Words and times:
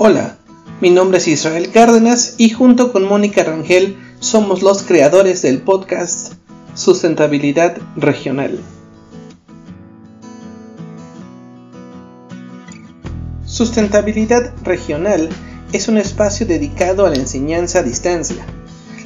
Hola, 0.00 0.36
mi 0.80 0.90
nombre 0.90 1.18
es 1.18 1.26
Israel 1.26 1.72
Cárdenas 1.72 2.36
y 2.38 2.50
junto 2.50 2.92
con 2.92 3.02
Mónica 3.02 3.42
Rangel 3.42 3.96
somos 4.20 4.62
los 4.62 4.84
creadores 4.84 5.42
del 5.42 5.60
podcast 5.60 6.34
Sustentabilidad 6.74 7.78
Regional. 7.96 8.60
Sustentabilidad 13.44 14.54
Regional 14.62 15.30
es 15.72 15.88
un 15.88 15.98
espacio 15.98 16.46
dedicado 16.46 17.04
a 17.04 17.10
la 17.10 17.16
enseñanza 17.16 17.80
a 17.80 17.82
distancia. 17.82 18.46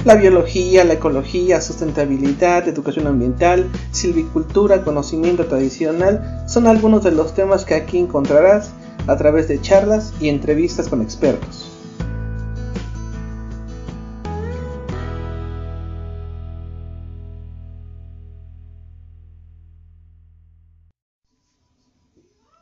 La 0.05 0.17
biología, 0.17 0.85
la 0.85 0.95
ecología, 0.95 1.63
sustentabilidad, 1.63 2.69
educación 2.69 3.07
ambiental, 3.07 3.71
silvicultura, 3.93 4.85
conocimiento 4.85 5.47
tradicional 5.47 6.45
son 6.47 6.67
algunos 6.67 7.03
de 7.03 7.13
los 7.13 7.35
temas 7.35 7.65
que 7.65 7.77
aquí 7.77 7.97
encontrarás 7.97 8.73
a 9.07 9.17
través 9.17 9.49
de 9.49 9.61
charlas 9.61 10.15
y 10.21 10.29
entrevistas 10.29 10.89
con 10.89 11.03
expertos. 11.03 11.69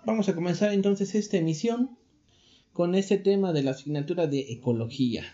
Vamos 0.07 0.29
a 0.29 0.35
comenzar 0.35 0.73
entonces 0.73 1.15
esta 1.15 1.37
emisión 1.37 1.97
con 2.73 2.95
este 2.95 3.19
tema 3.19 3.53
de 3.53 3.63
la 3.63 3.73
asignatura 3.73 4.27
de 4.27 4.41
ecología. 4.53 5.25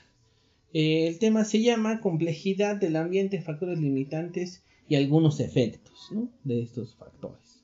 Eh, 0.73 1.07
el 1.07 1.19
tema 1.19 1.45
se 1.45 1.63
llama 1.63 2.01
complejidad 2.01 2.77
del 2.77 2.97
ambiente, 2.97 3.41
factores 3.41 3.79
limitantes 3.79 4.63
y 4.89 4.97
algunos 4.97 5.41
efectos 5.41 6.11
de 6.45 6.63
estos 6.63 6.95
factores. 6.97 7.56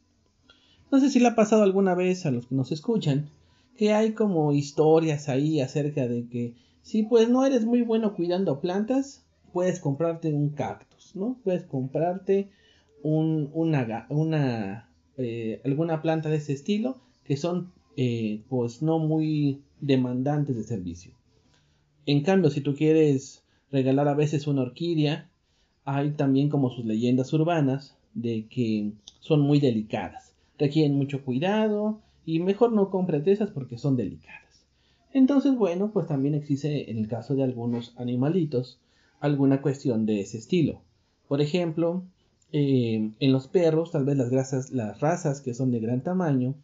No 0.92 1.00
sé 1.00 1.08
si 1.08 1.20
le 1.20 1.28
ha 1.28 1.34
pasado 1.34 1.62
alguna 1.62 1.94
vez 1.94 2.26
a 2.26 2.30
los 2.30 2.46
que 2.46 2.54
nos 2.54 2.70
escuchan 2.70 3.30
que 3.78 3.94
hay 3.94 4.12
como 4.12 4.52
historias 4.52 5.30
ahí 5.30 5.62
acerca 5.62 6.06
de 6.06 6.28
que 6.28 6.54
si 6.82 7.02
pues 7.02 7.30
no 7.30 7.46
eres 7.46 7.64
muy 7.64 7.80
bueno 7.80 8.14
cuidando 8.14 8.60
plantas, 8.60 9.24
puedes 9.54 9.80
comprarte 9.80 10.34
un 10.34 10.50
cactus, 10.50 11.16
¿no? 11.16 11.38
Puedes 11.44 11.64
comprarte 11.64 12.50
un, 13.02 13.48
una, 13.54 14.06
una 14.10 14.90
eh, 15.16 15.62
alguna 15.64 16.02
planta 16.02 16.28
de 16.28 16.36
ese 16.36 16.52
estilo 16.52 16.98
que 17.24 17.38
son 17.38 17.72
eh, 17.96 18.42
pues 18.50 18.82
no 18.82 18.98
muy 18.98 19.62
demandantes 19.80 20.56
de 20.56 20.64
servicio. 20.64 21.12
En 22.04 22.22
cambio, 22.22 22.50
si 22.50 22.60
tú 22.60 22.74
quieres 22.74 23.42
regalar 23.70 24.08
a 24.08 24.14
veces 24.14 24.46
una 24.46 24.60
orquídea, 24.60 25.30
hay 25.86 26.10
también 26.10 26.50
como 26.50 26.68
sus 26.68 26.84
leyendas 26.84 27.32
urbanas 27.32 27.96
de 28.12 28.46
que 28.46 28.92
son 29.20 29.40
muy 29.40 29.58
delicadas, 29.58 30.31
requieren 30.62 30.96
mucho 30.96 31.24
cuidado 31.24 31.98
y 32.24 32.38
mejor 32.38 32.72
no 32.72 32.88
compres 32.88 33.24
de 33.24 33.32
esas 33.32 33.50
porque 33.50 33.78
son 33.78 33.96
delicadas. 33.96 34.64
Entonces, 35.12 35.56
bueno, 35.56 35.90
pues 35.92 36.06
también 36.06 36.36
existe 36.36 36.88
en 36.88 36.98
el 36.98 37.08
caso 37.08 37.34
de 37.34 37.42
algunos 37.42 37.94
animalitos 37.98 38.80
alguna 39.18 39.60
cuestión 39.60 40.06
de 40.06 40.20
ese 40.20 40.38
estilo. 40.38 40.80
Por 41.26 41.40
ejemplo, 41.40 42.04
eh, 42.52 43.10
en 43.18 43.32
los 43.32 43.48
perros, 43.48 43.90
tal 43.90 44.04
vez 44.04 44.16
las, 44.16 44.30
grasas, 44.30 44.70
las 44.70 45.00
razas 45.00 45.40
que 45.40 45.52
son 45.52 45.72
de 45.72 45.80
gran 45.80 46.04
tamaño, 46.04 46.54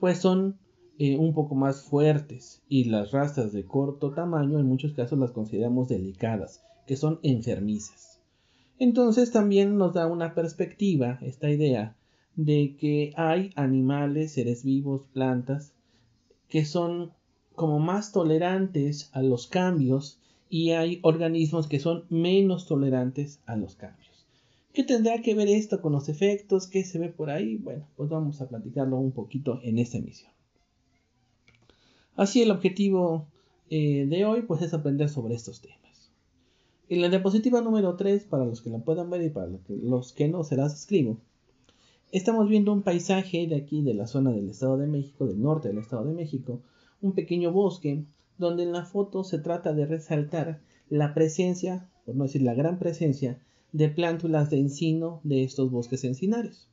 pues 0.00 0.18
son 0.18 0.56
eh, 0.98 1.16
un 1.16 1.32
poco 1.32 1.54
más 1.54 1.82
fuertes 1.82 2.62
y 2.68 2.86
las 2.86 3.12
razas 3.12 3.52
de 3.52 3.64
corto 3.64 4.10
tamaño 4.10 4.58
en 4.58 4.66
muchos 4.66 4.92
casos 4.92 5.20
las 5.20 5.30
consideramos 5.30 5.86
delicadas, 5.86 6.64
que 6.88 6.96
son 6.96 7.20
enfermizas. 7.22 8.20
Entonces 8.80 9.30
también 9.30 9.78
nos 9.78 9.94
da 9.94 10.08
una 10.08 10.34
perspectiva 10.34 11.20
esta 11.22 11.48
idea 11.48 11.94
de 12.36 12.76
que 12.78 13.12
hay 13.16 13.50
animales, 13.56 14.32
seres 14.32 14.62
vivos, 14.62 15.06
plantas, 15.12 15.72
que 16.48 16.64
son 16.64 17.12
como 17.54 17.80
más 17.80 18.12
tolerantes 18.12 19.10
a 19.12 19.22
los 19.22 19.46
cambios 19.46 20.20
y 20.48 20.70
hay 20.70 21.00
organismos 21.02 21.66
que 21.66 21.80
son 21.80 22.04
menos 22.10 22.66
tolerantes 22.66 23.40
a 23.46 23.56
los 23.56 23.74
cambios. 23.74 24.26
¿Qué 24.72 24.84
tendrá 24.84 25.22
que 25.22 25.34
ver 25.34 25.48
esto 25.48 25.80
con 25.80 25.92
los 25.92 26.10
efectos? 26.10 26.66
¿Qué 26.66 26.84
se 26.84 26.98
ve 26.98 27.08
por 27.08 27.30
ahí? 27.30 27.56
Bueno, 27.56 27.88
pues 27.96 28.10
vamos 28.10 28.42
a 28.42 28.48
platicarlo 28.48 28.98
un 28.98 29.12
poquito 29.12 29.58
en 29.62 29.78
esta 29.78 29.96
emisión. 29.96 30.30
Así 32.14 32.42
el 32.42 32.50
objetivo 32.50 33.26
eh, 33.70 34.06
de 34.06 34.24
hoy 34.26 34.42
pues 34.42 34.60
es 34.60 34.74
aprender 34.74 35.08
sobre 35.08 35.34
estos 35.34 35.62
temas. 35.62 36.12
En 36.88 37.00
la 37.00 37.08
diapositiva 37.08 37.62
número 37.62 37.96
3, 37.96 38.24
para 38.24 38.44
los 38.44 38.60
que 38.60 38.70
la 38.70 38.78
puedan 38.78 39.10
ver 39.10 39.22
y 39.22 39.30
para 39.30 39.48
los 39.68 40.12
que 40.12 40.28
no 40.28 40.44
se 40.44 40.56
las 40.56 40.74
escribo, 40.74 41.18
estamos 42.12 42.48
viendo 42.48 42.72
un 42.72 42.82
paisaje 42.82 43.46
de 43.46 43.56
aquí 43.56 43.82
de 43.82 43.94
la 43.94 44.06
zona 44.06 44.32
del 44.32 44.48
Estado 44.48 44.78
de 44.78 44.86
México, 44.86 45.26
del 45.26 45.42
norte 45.42 45.68
del 45.68 45.78
Estado 45.78 46.04
de 46.04 46.14
México, 46.14 46.60
un 47.00 47.12
pequeño 47.12 47.52
bosque 47.52 48.04
donde 48.38 48.62
en 48.62 48.72
la 48.72 48.84
foto 48.84 49.24
se 49.24 49.38
trata 49.38 49.72
de 49.72 49.86
resaltar 49.86 50.60
la 50.88 51.14
presencia, 51.14 51.88
por 52.04 52.14
no 52.14 52.24
decir 52.24 52.42
la 52.42 52.54
gran 52.54 52.78
presencia, 52.78 53.38
de 53.72 53.88
plántulas 53.88 54.50
de 54.50 54.58
encino 54.58 55.20
de 55.24 55.42
estos 55.44 55.70
bosques 55.70 56.04
encinarios. 56.04 56.68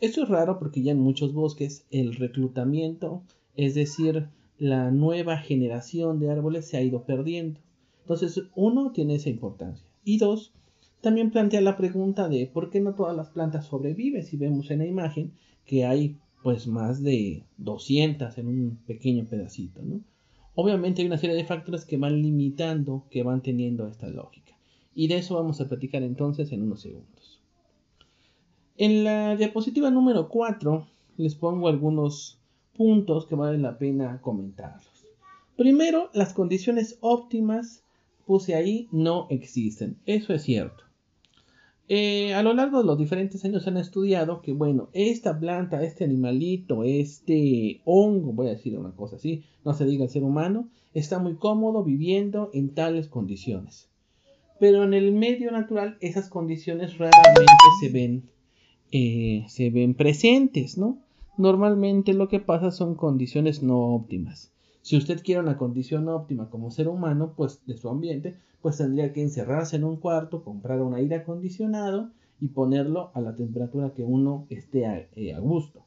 Esto 0.00 0.22
es 0.22 0.28
raro 0.28 0.58
porque 0.58 0.82
ya 0.82 0.92
en 0.92 1.00
muchos 1.00 1.34
bosques 1.34 1.84
el 1.90 2.14
reclutamiento, 2.14 3.22
es 3.56 3.74
decir, 3.74 4.28
la 4.58 4.90
nueva 4.90 5.36
generación 5.38 6.18
de 6.20 6.30
árboles 6.30 6.66
se 6.66 6.76
ha 6.76 6.82
ido 6.82 7.04
perdiendo. 7.04 7.60
Entonces, 8.02 8.42
uno, 8.54 8.92
tiene 8.92 9.16
esa 9.16 9.28
importancia. 9.28 9.86
Y 10.04 10.18
dos, 10.18 10.52
también 11.00 11.30
plantea 11.30 11.60
la 11.60 11.76
pregunta 11.76 12.28
de 12.28 12.46
por 12.46 12.70
qué 12.70 12.80
no 12.80 12.94
todas 12.94 13.16
las 13.16 13.30
plantas 13.30 13.66
sobreviven 13.66 14.24
si 14.24 14.36
vemos 14.36 14.70
en 14.70 14.80
la 14.80 14.86
imagen 14.86 15.32
que 15.64 15.84
hay 15.84 16.16
pues 16.42 16.66
más 16.66 17.02
de 17.02 17.44
200 17.58 18.36
en 18.38 18.46
un 18.46 18.78
pequeño 18.86 19.24
pedacito, 19.26 19.82
¿no? 19.82 20.00
Obviamente 20.54 21.00
hay 21.00 21.06
una 21.06 21.18
serie 21.18 21.36
de 21.36 21.44
factores 21.44 21.84
que 21.84 21.96
van 21.96 22.20
limitando, 22.20 23.04
que 23.10 23.22
van 23.22 23.42
teniendo 23.42 23.86
esta 23.86 24.08
lógica. 24.08 24.52
Y 24.94 25.08
de 25.08 25.18
eso 25.18 25.36
vamos 25.36 25.60
a 25.60 25.68
platicar 25.68 26.02
entonces 26.02 26.50
en 26.52 26.62
unos 26.62 26.80
segundos. 26.80 27.40
En 28.76 29.04
la 29.04 29.36
diapositiva 29.36 29.90
número 29.90 30.28
4 30.28 30.86
les 31.16 31.34
pongo 31.34 31.68
algunos 31.68 32.38
puntos 32.76 33.26
que 33.26 33.34
vale 33.34 33.58
la 33.58 33.78
pena 33.78 34.20
comentarlos. 34.20 35.06
Primero, 35.56 36.08
las 36.14 36.32
condiciones 36.32 36.96
óptimas, 37.00 37.84
puse 38.26 38.54
ahí, 38.54 38.88
no 38.90 39.26
existen. 39.28 39.98
Eso 40.06 40.32
es 40.32 40.42
cierto. 40.42 40.89
Eh, 41.92 42.34
a 42.34 42.42
lo 42.44 42.54
largo 42.54 42.78
de 42.78 42.84
los 42.84 42.96
diferentes 42.96 43.44
años 43.44 43.66
han 43.66 43.76
estudiado 43.76 44.42
que, 44.42 44.52
bueno, 44.52 44.90
esta 44.92 45.38
planta, 45.38 45.82
este 45.82 46.04
animalito, 46.04 46.84
este 46.84 47.80
hongo, 47.84 48.32
voy 48.32 48.46
a 48.46 48.50
decir 48.50 48.78
una 48.78 48.92
cosa 48.92 49.16
así, 49.16 49.42
no 49.64 49.74
se 49.74 49.84
diga 49.84 50.04
el 50.04 50.10
ser 50.10 50.22
humano, 50.22 50.68
está 50.94 51.18
muy 51.18 51.34
cómodo 51.34 51.82
viviendo 51.82 52.50
en 52.54 52.74
tales 52.74 53.08
condiciones 53.08 53.90
pero 54.60 54.84
en 54.84 54.92
el 54.94 55.12
medio 55.12 55.50
natural 55.50 55.96
esas 56.00 56.28
condiciones 56.28 56.98
raramente 56.98 57.46
se 57.80 57.88
ven, 57.88 58.30
eh, 58.92 59.44
se 59.48 59.70
ven 59.70 59.94
presentes, 59.94 60.76
¿no? 60.76 60.98
Normalmente 61.38 62.12
lo 62.12 62.28
que 62.28 62.40
pasa 62.40 62.70
son 62.70 62.94
condiciones 62.94 63.62
no 63.62 63.78
óptimas. 63.78 64.52
Si 64.82 64.98
usted 64.98 65.22
quiere 65.22 65.40
una 65.40 65.56
condición 65.56 66.08
óptima 66.08 66.50
como 66.50 66.70
ser 66.70 66.88
humano, 66.88 67.32
pues 67.36 67.62
de 67.66 67.78
su 67.78 67.88
ambiente, 67.88 68.36
pues 68.62 68.78
tendría 68.78 69.12
que 69.12 69.22
encerrarse 69.22 69.76
en 69.76 69.84
un 69.84 69.96
cuarto, 69.96 70.42
comprar 70.42 70.80
un 70.82 70.94
aire 70.94 71.16
acondicionado 71.16 72.10
y 72.40 72.48
ponerlo 72.48 73.10
a 73.14 73.20
la 73.20 73.34
temperatura 73.34 73.92
que 73.94 74.02
uno 74.02 74.46
esté 74.50 74.86
a, 74.86 75.06
eh, 75.16 75.34
a 75.34 75.40
gusto. 75.40 75.84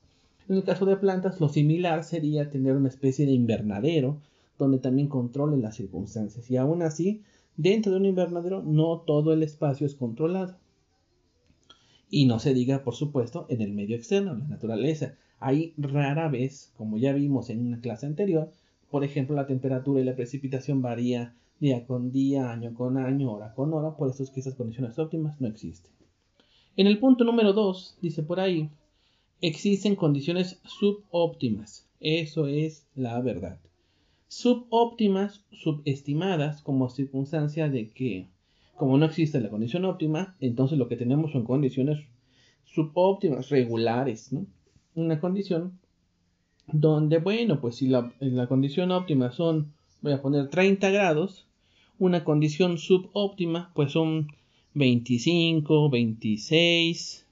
En 0.50 0.56
el 0.58 0.64
caso 0.64 0.86
de 0.86 0.98
plantas, 0.98 1.40
lo 1.40 1.50
similar 1.50 2.04
sería 2.04 2.50
tener 2.50 2.76
una 2.76 2.90
especie 2.90 3.26
de 3.26 3.32
invernadero 3.32 4.18
donde 4.58 4.78
también 4.78 5.08
controle 5.08 5.58
las 5.58 5.76
circunstancias 5.76 6.50
y 6.52 6.58
aún 6.58 6.82
así 6.82 7.24
Dentro 7.56 7.92
de 7.92 8.00
un 8.00 8.06
invernadero 8.06 8.64
no 8.64 9.02
todo 9.02 9.32
el 9.32 9.44
espacio 9.44 9.86
es 9.86 9.94
controlado. 9.94 10.58
Y 12.10 12.26
no 12.26 12.40
se 12.40 12.54
diga, 12.54 12.84
por 12.84 12.96
supuesto, 12.96 13.46
en 13.50 13.62
el 13.62 13.74
medio 13.74 13.96
externo, 13.96 14.34
la 14.34 14.48
naturaleza. 14.48 15.16
Hay 15.40 15.74
rara 15.78 16.30
vez, 16.30 16.72
como 16.78 16.98
ya 16.98 17.14
vimos 17.14 17.50
en 17.50 17.66
una 17.66 17.80
clase 17.80 18.06
anterior, 18.06 18.52
por 18.90 19.04
ejemplo, 19.04 19.36
la 19.36 19.48
temperatura 19.48 20.02
y 20.02 20.04
la 20.04 20.16
precipitación 20.16 20.82
varía 20.82 21.36
día 21.64 21.86
con 21.86 22.12
día, 22.12 22.52
año 22.52 22.74
con 22.74 22.98
año, 22.98 23.32
hora 23.32 23.54
con 23.54 23.74
hora, 23.74 23.96
por 23.96 24.10
eso 24.10 24.24
es 24.24 24.30
que 24.30 24.42
esas 24.42 24.56
condiciones 24.56 25.00
óptimas 25.00 25.40
no 25.42 25.48
existen. 25.48 25.92
En 26.76 26.88
el 26.88 27.00
punto 27.00 27.24
número 27.24 27.54
2, 27.54 28.00
dice 28.02 28.24
por 28.24 28.40
ahí, 28.40 28.70
existen 29.42 29.96
condiciones 29.96 30.60
subóptimas. 30.66 31.88
Eso 32.00 32.48
es 32.48 32.86
la 32.96 33.22
verdad 33.22 33.60
subóptimas, 34.34 35.46
subestimadas 35.52 36.64
como 36.64 36.90
circunstancia 36.90 37.70
de 37.70 37.92
que, 37.92 38.30
como 38.76 38.98
no 38.98 39.06
existe 39.06 39.40
la 39.40 39.50
condición 39.50 39.86
óptima, 39.86 40.36
entonces 40.40 40.80
lo 40.80 40.88
que 40.88 40.98
tenemos 40.98 41.32
son 41.32 41.44
condiciones 41.44 42.00
subóptimas, 42.66 43.50
regulares, 43.50 44.34
¿no? 44.34 44.48
Una 44.96 45.20
condición 45.20 45.80
donde, 46.66 47.20
bueno, 47.20 47.62
pues 47.62 47.76
si 47.76 47.88
la, 47.88 48.12
la 48.20 48.48
condición 48.48 48.90
óptima 48.92 49.32
son, 49.32 49.74
voy 50.02 50.14
a 50.14 50.22
poner 50.22 50.50
30 50.50 50.90
grados, 50.90 51.46
una 52.04 52.26
condición 52.26 52.78
subóptima, 52.78 53.72
pues 53.74 53.94
son 53.94 54.28
25, 54.74 55.90
26, 55.90 57.26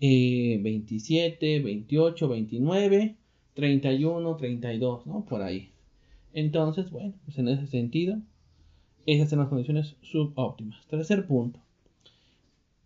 27, 0.00 1.60
28, 1.60 2.28
29, 2.28 3.16
31, 3.52 4.36
32, 4.36 5.06
¿no? 5.06 5.24
Por 5.26 5.42
ahí. 5.42 5.68
Entonces, 6.32 6.90
bueno, 6.90 7.12
pues 7.26 7.38
en 7.38 7.48
ese 7.48 7.66
sentido, 7.66 8.16
esas 9.04 9.28
son 9.28 9.40
las 9.40 9.48
condiciones 9.48 9.96
subóptimas. 10.00 10.86
Tercer 10.86 11.26
punto. 11.26 11.60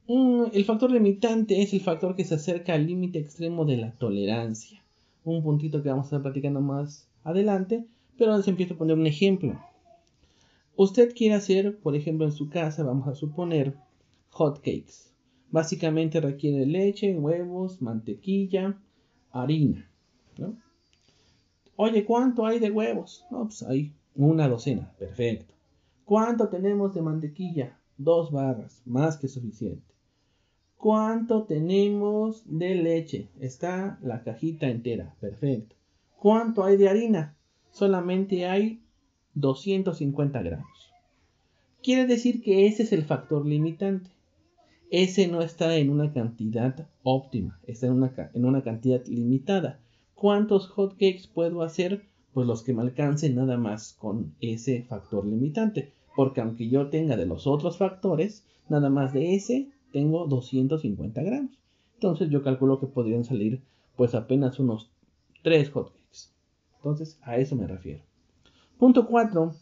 el 0.09 0.65
factor 0.65 0.91
limitante 0.91 1.63
es 1.63 1.73
el 1.73 1.81
factor 1.81 2.17
que 2.17 2.25
se 2.25 2.35
acerca 2.35 2.75
al 2.75 2.89
límite 2.89 3.21
extremo 3.21 3.65
de 3.65 3.77
la 3.77 3.93
tolerancia. 3.93 4.83
Un 5.23 5.45
puntito 5.45 5.81
que 5.81 5.91
vamos 5.91 6.07
a 6.07 6.09
estar 6.09 6.23
platicando 6.23 6.61
más 6.61 7.09
adelante, 7.23 7.85
pero 8.19 8.37
les 8.37 8.49
empiezo 8.49 8.75
a 8.75 8.79
poner 8.79 8.97
un 8.99 9.07
ejemplo. 9.07 9.61
Usted 10.77 11.15
quiere 11.15 11.35
hacer, 11.35 11.79
por 11.79 11.95
ejemplo, 11.95 12.27
en 12.27 12.33
su 12.33 12.49
casa, 12.49 12.83
vamos 12.83 13.07
a 13.09 13.15
suponer, 13.15 13.77
hot 14.31 14.57
cakes. 14.59 15.13
Básicamente 15.51 16.21
requiere 16.21 16.67
leche, 16.67 17.17
huevos, 17.17 17.81
mantequilla, 17.81 18.77
harina. 19.31 19.89
Oye, 21.77 22.05
¿cuánto 22.05 22.45
hay 22.47 22.59
de 22.59 22.71
huevos? 22.71 23.25
No, 23.31 23.45
pues 23.45 23.63
hay 23.63 23.93
una 24.17 24.49
docena. 24.49 24.93
Perfecto. 24.99 25.55
¿Cuánto 26.05 26.49
tenemos 26.49 26.95
de 26.95 27.03
mantequilla? 27.03 27.79
Dos 27.97 28.33
barras, 28.33 28.83
más 28.85 29.17
que 29.17 29.29
suficiente. 29.29 29.95
¿Cuánto 30.77 31.45
tenemos 31.45 32.43
de 32.47 32.75
leche? 32.75 33.29
Está 33.41 33.99
la 34.03 34.23
cajita 34.23 34.69
entera. 34.69 35.15
Perfecto. 35.21 35.77
¿Cuánto 36.19 36.65
hay 36.65 36.77
de 36.77 36.89
harina? 36.89 37.37
Solamente 37.71 38.47
hay 38.47 38.84
250 39.35 40.43
gramos. 40.43 40.93
Quiere 41.83 42.07
decir 42.07 42.43
que 42.43 42.67
ese 42.67 42.85
es 42.85 42.93
el 42.93 43.05
factor 43.05 43.45
limitante. 43.47 44.11
Ese 44.91 45.29
no 45.29 45.43
está 45.43 45.77
en 45.77 45.91
una 45.91 46.13
cantidad 46.13 46.89
óptima, 47.03 47.59
está 47.67 47.87
en 47.87 47.95
una, 47.95 48.31
en 48.33 48.45
una 48.45 48.63
cantidad 48.63 49.05
limitada. 49.07 49.81
¿Cuántos 50.15 50.69
hotcakes 50.69 51.27
puedo 51.27 51.63
hacer? 51.63 52.05
Pues 52.33 52.47
los 52.47 52.63
que 52.63 52.73
me 52.73 52.83
alcancen 52.83 53.35
nada 53.35 53.59
más 53.59 53.95
con 53.95 54.35
ese 54.41 54.83
factor 54.85 55.27
limitante. 55.27 55.93
Porque 56.17 56.41
aunque 56.41 56.69
yo 56.69 56.89
tenga 56.89 57.17
de 57.17 57.27
los 57.27 57.47
otros 57.47 57.77
factores, 57.77 58.45
nada 58.69 58.89
más 58.89 59.13
de 59.13 59.35
ese 59.35 59.69
tengo 59.93 60.27
250 60.27 61.23
gramos. 61.23 61.59
Entonces 61.95 62.31
yo 62.31 62.43
calculo 62.43 62.81
que 62.81 62.87
podrían 62.87 63.25
salir 63.25 63.61
pues 63.97 64.15
apenas 64.15 64.59
unos 64.59 64.91
3 65.43 65.71
hotcakes. 65.71 66.31
Entonces 66.77 67.19
a 67.23 67.37
eso 67.37 67.57
me 67.57 67.67
refiero. 67.67 68.03
Punto 68.79 69.07
4. 69.07 69.55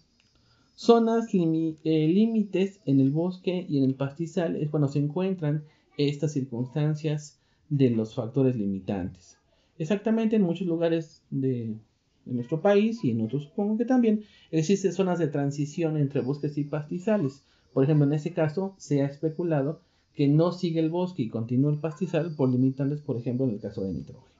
Zonas 0.74 1.26
eh, 1.34 2.08
límites 2.08 2.80
en 2.86 2.98
el 2.98 3.10
bosque 3.10 3.66
y 3.68 3.76
en 3.76 3.84
el 3.84 3.94
pastizal 3.94 4.56
es 4.56 4.70
cuando 4.70 4.88
se 4.88 5.00
encuentran 5.00 5.64
estas 5.98 6.32
circunstancias 6.32 7.38
de 7.68 7.90
los 7.90 8.14
factores 8.14 8.56
limitantes. 8.56 9.36
Exactamente 9.78 10.36
en 10.36 10.42
muchos 10.42 10.66
lugares 10.66 11.22
de, 11.30 11.76
nuestro 12.24 12.62
país 12.62 13.04
y 13.04 13.10
en 13.10 13.20
otros 13.20 13.44
supongo 13.44 13.76
que 13.76 13.84
también 13.84 14.22
existen 14.50 14.92
zonas 14.92 15.18
de 15.18 15.28
transición 15.28 15.98
entre 15.98 16.22
bosques 16.22 16.56
y 16.56 16.64
pastizales. 16.64 17.44
Por 17.74 17.84
ejemplo, 17.84 18.06
en 18.06 18.14
este 18.14 18.32
caso 18.32 18.74
se 18.78 19.02
ha 19.02 19.06
especulado 19.06 19.80
que 20.14 20.26
no 20.26 20.52
sigue 20.52 20.80
el 20.80 20.88
bosque 20.88 21.22
y 21.22 21.28
continúa 21.28 21.72
el 21.72 21.80
pastizal 21.80 22.34
por 22.34 22.48
limitantes, 22.48 23.02
por 23.02 23.18
ejemplo, 23.18 23.44
en 23.44 23.52
el 23.52 23.60
caso 23.60 23.82
de 23.82 23.92
nitrógeno. 23.92 24.31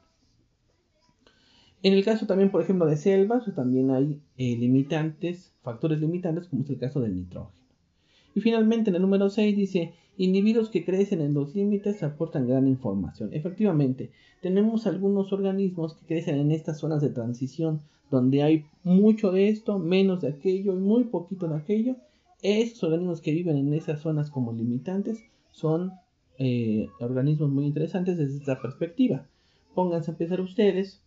En 1.83 1.95
el 1.95 2.05
caso 2.05 2.27
también, 2.27 2.51
por 2.51 2.63
ejemplo, 2.63 2.87
de 2.87 2.97
selvas, 2.97 3.45
también 3.57 3.91
hay 3.91 4.21
eh, 4.37 4.57
limitantes, 4.57 5.53
factores 5.63 6.01
limitantes, 6.01 6.47
como 6.47 6.63
es 6.63 6.71
el 6.71 6.79
caso 6.79 7.01
del 7.01 7.17
nitrógeno. 7.17 7.63
Y 8.35 8.41
finalmente, 8.41 8.91
en 8.91 8.97
el 8.97 9.03
número 9.03 9.29
6 9.29 9.57
dice, 9.57 9.93
individuos 10.17 10.71
que 10.71 10.85
crecen 10.85 11.21
en 11.21 11.35
los 11.35 11.55
límites 11.57 12.03
aportan 12.03 12.47
gran 12.47 12.69
información. 12.69 13.31
Efectivamente, 13.33 14.11
tenemos 14.41 14.87
algunos 14.87 15.33
organismos 15.33 15.95
que 15.95 16.07
crecen 16.07 16.39
en 16.39 16.53
estas 16.53 16.79
zonas 16.79 17.03
de 17.03 17.11
transición, 17.11 17.81
donde 18.11 18.43
hay 18.43 18.65
mucho 18.85 19.33
de 19.33 19.49
esto, 19.49 19.79
menos 19.79 20.21
de 20.21 20.29
aquello 20.29 20.75
y 20.75 20.79
muy 20.79 21.05
poquito 21.05 21.49
de 21.49 21.57
aquello. 21.57 21.97
Estos 22.43 22.85
organismos 22.85 23.21
que 23.21 23.33
viven 23.33 23.57
en 23.57 23.75
esas 23.75 24.01
zonas 24.01 24.31
como 24.31 24.53
limitantes 24.53 25.25
son 25.51 25.93
eh, 26.39 26.89
organismos 27.01 27.51
muy 27.51 27.67
interesantes 27.67 28.19
desde 28.19 28.39
esta 28.39 28.61
perspectiva. 28.61 29.27
Pónganse 29.75 30.13
a 30.13 30.17
pensar 30.17 30.41
ustedes 30.41 31.02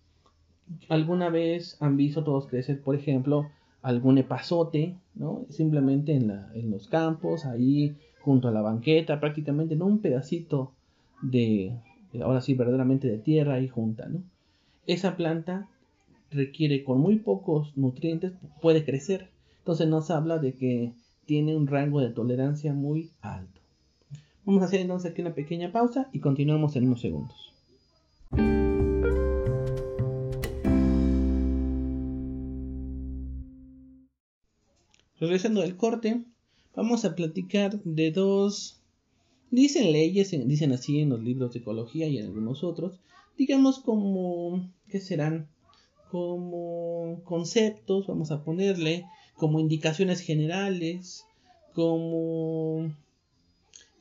alguna 0.89 1.29
vez 1.29 1.77
han 1.79 1.97
visto 1.97 2.23
todos 2.23 2.47
crecer, 2.47 2.81
por 2.81 2.95
ejemplo, 2.95 3.49
algún 3.81 4.17
epazote, 4.17 4.95
¿no? 5.13 5.45
Simplemente 5.49 6.13
en, 6.13 6.27
la, 6.27 6.51
en 6.55 6.71
los 6.71 6.87
campos, 6.87 7.45
ahí 7.45 7.95
junto 8.21 8.47
a 8.47 8.51
la 8.51 8.61
banqueta, 8.61 9.19
prácticamente, 9.19 9.75
¿no? 9.75 9.85
Un 9.85 9.99
pedacito 9.99 10.71
de, 11.21 11.77
ahora 12.21 12.41
sí, 12.41 12.55
verdaderamente 12.55 13.07
de 13.07 13.19
tierra 13.19 13.55
ahí 13.55 13.67
junta, 13.67 14.07
¿no? 14.07 14.23
Esa 14.87 15.15
planta 15.15 15.67
requiere 16.31 16.83
con 16.83 16.99
muy 16.99 17.17
pocos 17.17 17.75
nutrientes, 17.77 18.33
puede 18.61 18.83
crecer. 18.83 19.29
Entonces 19.59 19.87
nos 19.87 20.11
habla 20.11 20.37
de 20.39 20.53
que 20.53 20.93
tiene 21.25 21.55
un 21.55 21.67
rango 21.67 22.01
de 22.01 22.09
tolerancia 22.09 22.73
muy 22.73 23.11
alto. 23.21 23.61
Vamos 24.43 24.61
a 24.61 24.65
hacer 24.65 24.81
entonces 24.81 25.11
aquí 25.11 25.21
una 25.21 25.33
pequeña 25.33 25.71
pausa 25.71 26.09
y 26.13 26.19
continuamos 26.19 26.75
en 26.75 26.87
unos 26.87 27.01
segundos. 27.01 27.53
Regresando 35.25 35.61
del 35.61 35.75
corte, 35.75 36.21
vamos 36.75 37.03
a 37.03 37.15
platicar 37.15 37.81
de 37.83 38.11
dos, 38.11 38.79
dicen 39.49 39.91
leyes, 39.91 40.29
dicen 40.47 40.71
así 40.71 40.99
en 40.99 41.09
los 41.09 41.19
libros 41.19 41.51
de 41.51 41.61
ecología 41.61 42.07
y 42.07 42.19
en 42.19 42.25
algunos 42.25 42.63
otros, 42.63 42.99
digamos 43.35 43.79
como, 43.79 44.71
¿qué 44.87 44.99
serán? 44.99 45.49
Como 46.11 47.21
conceptos, 47.23 48.05
vamos 48.05 48.29
a 48.29 48.43
ponerle, 48.43 49.05
como 49.33 49.59
indicaciones 49.59 50.19
generales, 50.19 51.25
como 51.73 52.93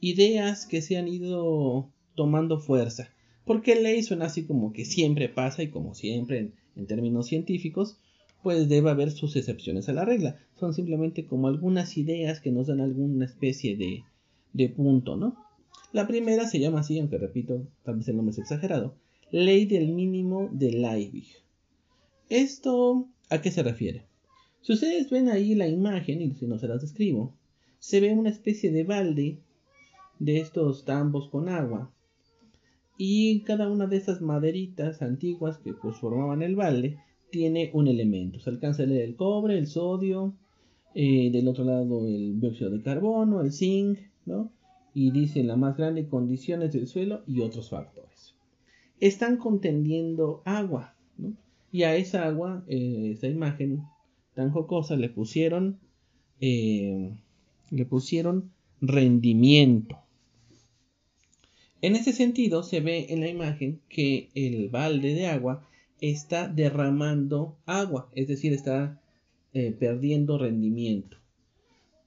ideas 0.00 0.66
que 0.66 0.82
se 0.82 0.98
han 0.98 1.08
ido 1.08 1.88
tomando 2.14 2.60
fuerza. 2.60 3.08
Porque 3.46 3.76
ley 3.76 4.02
suena 4.02 4.26
así 4.26 4.44
como 4.44 4.74
que 4.74 4.84
siempre 4.84 5.30
pasa 5.30 5.62
y 5.62 5.70
como 5.70 5.94
siempre 5.94 6.52
en 6.76 6.86
términos 6.86 7.28
científicos, 7.28 7.96
pues 8.44 8.68
debe 8.68 8.90
haber 8.90 9.10
sus 9.10 9.34
excepciones 9.36 9.88
a 9.88 9.94
la 9.94 10.04
regla. 10.04 10.36
Son 10.60 10.74
simplemente 10.74 11.26
como 11.26 11.48
algunas 11.48 11.96
ideas 11.96 12.40
que 12.40 12.52
nos 12.52 12.66
dan 12.66 12.80
alguna 12.80 13.24
especie 13.24 13.74
de, 13.76 14.04
de 14.52 14.68
punto, 14.68 15.16
¿no? 15.16 15.34
La 15.92 16.06
primera 16.06 16.46
se 16.46 16.60
llama 16.60 16.80
así, 16.80 16.98
aunque 16.98 17.16
repito, 17.16 17.66
tal 17.84 17.96
vez 17.96 18.08
el 18.08 18.16
nombre 18.16 18.32
es 18.32 18.38
exagerado, 18.38 18.96
ley 19.30 19.64
del 19.64 19.88
mínimo 19.88 20.50
de 20.52 20.72
Leibig. 20.72 21.26
¿Esto 22.28 23.08
a 23.30 23.40
qué 23.40 23.50
se 23.50 23.62
refiere? 23.62 24.04
Si 24.60 24.74
ustedes 24.74 25.08
ven 25.08 25.30
ahí 25.30 25.54
la 25.54 25.66
imagen, 25.66 26.20
y 26.20 26.34
si 26.34 26.46
no 26.46 26.58
se 26.58 26.68
las 26.68 26.82
describo, 26.82 27.34
se 27.78 28.00
ve 28.00 28.12
una 28.12 28.28
especie 28.28 28.70
de 28.70 28.84
balde 28.84 29.38
de 30.18 30.40
estos 30.40 30.84
tambos 30.84 31.30
con 31.30 31.48
agua. 31.48 31.90
Y 32.98 33.40
cada 33.40 33.70
una 33.70 33.86
de 33.86 33.96
esas 33.96 34.20
maderitas 34.20 35.00
antiguas 35.00 35.56
que 35.58 35.72
pues 35.72 35.96
formaban 35.96 36.42
el 36.42 36.56
balde 36.56 36.98
tiene 37.34 37.70
un 37.72 37.88
elemento. 37.88 38.38
Se 38.38 38.48
alcanza 38.48 38.84
a 38.84 38.86
leer 38.86 39.02
el 39.02 39.16
cobre, 39.16 39.58
el 39.58 39.66
sodio, 39.66 40.34
eh, 40.94 41.32
del 41.32 41.48
otro 41.48 41.64
lado 41.64 42.06
el 42.06 42.38
dióxido 42.38 42.70
de 42.70 42.80
carbono, 42.80 43.40
el 43.40 43.52
zinc, 43.52 43.98
¿no? 44.24 44.52
Y 44.94 45.10
dice 45.10 45.42
la 45.42 45.56
más 45.56 45.76
grande 45.76 46.06
condiciones 46.06 46.72
del 46.72 46.86
suelo 46.86 47.24
y 47.26 47.40
otros 47.40 47.70
factores. 47.70 48.36
Están 49.00 49.38
contendiendo 49.38 50.42
agua, 50.44 50.94
¿no? 51.18 51.32
Y 51.72 51.82
a 51.82 51.96
esa 51.96 52.24
agua, 52.24 52.62
eh, 52.68 53.10
esa 53.16 53.26
imagen 53.26 53.82
tan 54.34 54.52
jocosa, 54.52 54.94
le 54.94 55.08
pusieron, 55.08 55.80
eh, 56.40 57.16
le 57.72 57.84
pusieron 57.84 58.52
rendimiento. 58.80 59.98
En 61.82 61.96
ese 61.96 62.12
sentido, 62.12 62.62
se 62.62 62.78
ve 62.78 63.06
en 63.08 63.18
la 63.18 63.28
imagen 63.28 63.80
que 63.88 64.28
el 64.36 64.68
balde 64.68 65.14
de 65.14 65.26
agua 65.26 65.66
está 66.10 66.48
derramando 66.48 67.56
agua, 67.66 68.10
es 68.14 68.28
decir, 68.28 68.52
está 68.52 69.00
eh, 69.52 69.74
perdiendo 69.78 70.38
rendimiento. 70.38 71.16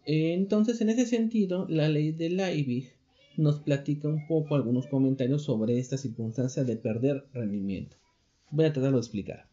Entonces, 0.05 0.79
en 0.81 0.89
ese 0.89 1.05
sentido, 1.05 1.65
la 1.67 1.89
ley 1.89 2.11
de 2.11 2.29
Leibig 2.29 2.93
nos 3.35 3.59
platica 3.59 4.07
un 4.07 4.25
poco 4.27 4.55
algunos 4.55 4.87
comentarios 4.87 5.43
sobre 5.43 5.77
esta 5.79 5.97
circunstancia 5.97 6.63
de 6.63 6.75
perder 6.77 7.25
rendimiento. 7.33 7.97
Voy 8.51 8.65
a 8.65 8.73
tratarlo 8.73 8.97
de 8.97 9.01
explicar. 9.01 9.47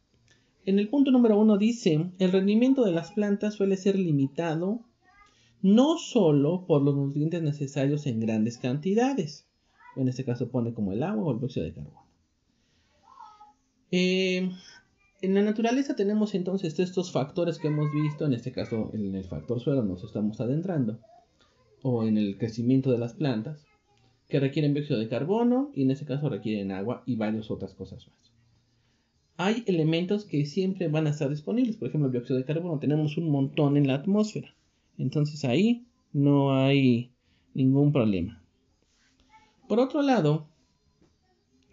En 0.64 0.78
el 0.78 0.88
punto 0.88 1.10
número 1.10 1.38
uno 1.38 1.58
dice, 1.58 2.06
el 2.18 2.32
rendimiento 2.32 2.84
de 2.84 2.92
las 2.92 3.12
plantas 3.12 3.54
suele 3.54 3.76
ser 3.76 3.98
limitado 3.98 4.80
no 5.60 5.98
solo 5.98 6.66
por 6.66 6.82
los 6.82 6.94
nutrientes 6.94 7.42
necesarios 7.42 8.06
en 8.06 8.20
grandes 8.20 8.58
cantidades, 8.58 9.46
en 9.96 10.08
este 10.08 10.24
caso 10.24 10.50
pone 10.50 10.72
como 10.72 10.92
el 10.92 11.02
agua 11.02 11.24
o 11.24 11.32
el 11.32 11.38
dióxido 11.38 11.66
de 11.66 11.72
carbono, 11.72 12.03
eh, 13.96 14.50
en 15.22 15.34
la 15.34 15.42
naturaleza 15.42 15.94
tenemos 15.94 16.34
entonces 16.34 16.80
estos 16.80 17.12
factores 17.12 17.58
que 17.58 17.68
hemos 17.68 17.92
visto, 17.92 18.26
en 18.26 18.32
este 18.32 18.50
caso 18.50 18.90
en 18.92 19.14
el 19.14 19.22
factor 19.22 19.60
suelo 19.60 19.84
nos 19.84 20.02
estamos 20.02 20.40
adentrando, 20.40 20.98
o 21.82 22.02
en 22.02 22.18
el 22.18 22.36
crecimiento 22.36 22.90
de 22.90 22.98
las 22.98 23.14
plantas, 23.14 23.64
que 24.28 24.40
requieren 24.40 24.74
dióxido 24.74 24.98
de 24.98 25.08
carbono 25.08 25.70
y 25.74 25.82
en 25.82 25.92
este 25.92 26.06
caso 26.06 26.28
requieren 26.28 26.72
agua 26.72 27.04
y 27.06 27.14
varias 27.14 27.52
otras 27.52 27.74
cosas 27.74 28.08
más. 28.08 28.32
hay 29.36 29.62
elementos 29.66 30.24
que 30.24 30.44
siempre 30.44 30.88
van 30.88 31.06
a 31.06 31.10
estar 31.10 31.30
disponibles. 31.30 31.76
Por 31.76 31.88
ejemplo, 31.88 32.06
el 32.06 32.12
dióxido 32.12 32.38
de 32.38 32.44
carbono 32.44 32.80
tenemos 32.80 33.16
un 33.16 33.30
montón 33.30 33.76
en 33.76 33.86
la 33.86 33.94
atmósfera. 33.94 34.56
Entonces 34.98 35.44
ahí 35.44 35.86
no 36.12 36.56
hay 36.56 37.12
ningún 37.54 37.92
problema. 37.92 38.42
Por 39.68 39.78
otro 39.78 40.02
lado, 40.02 40.48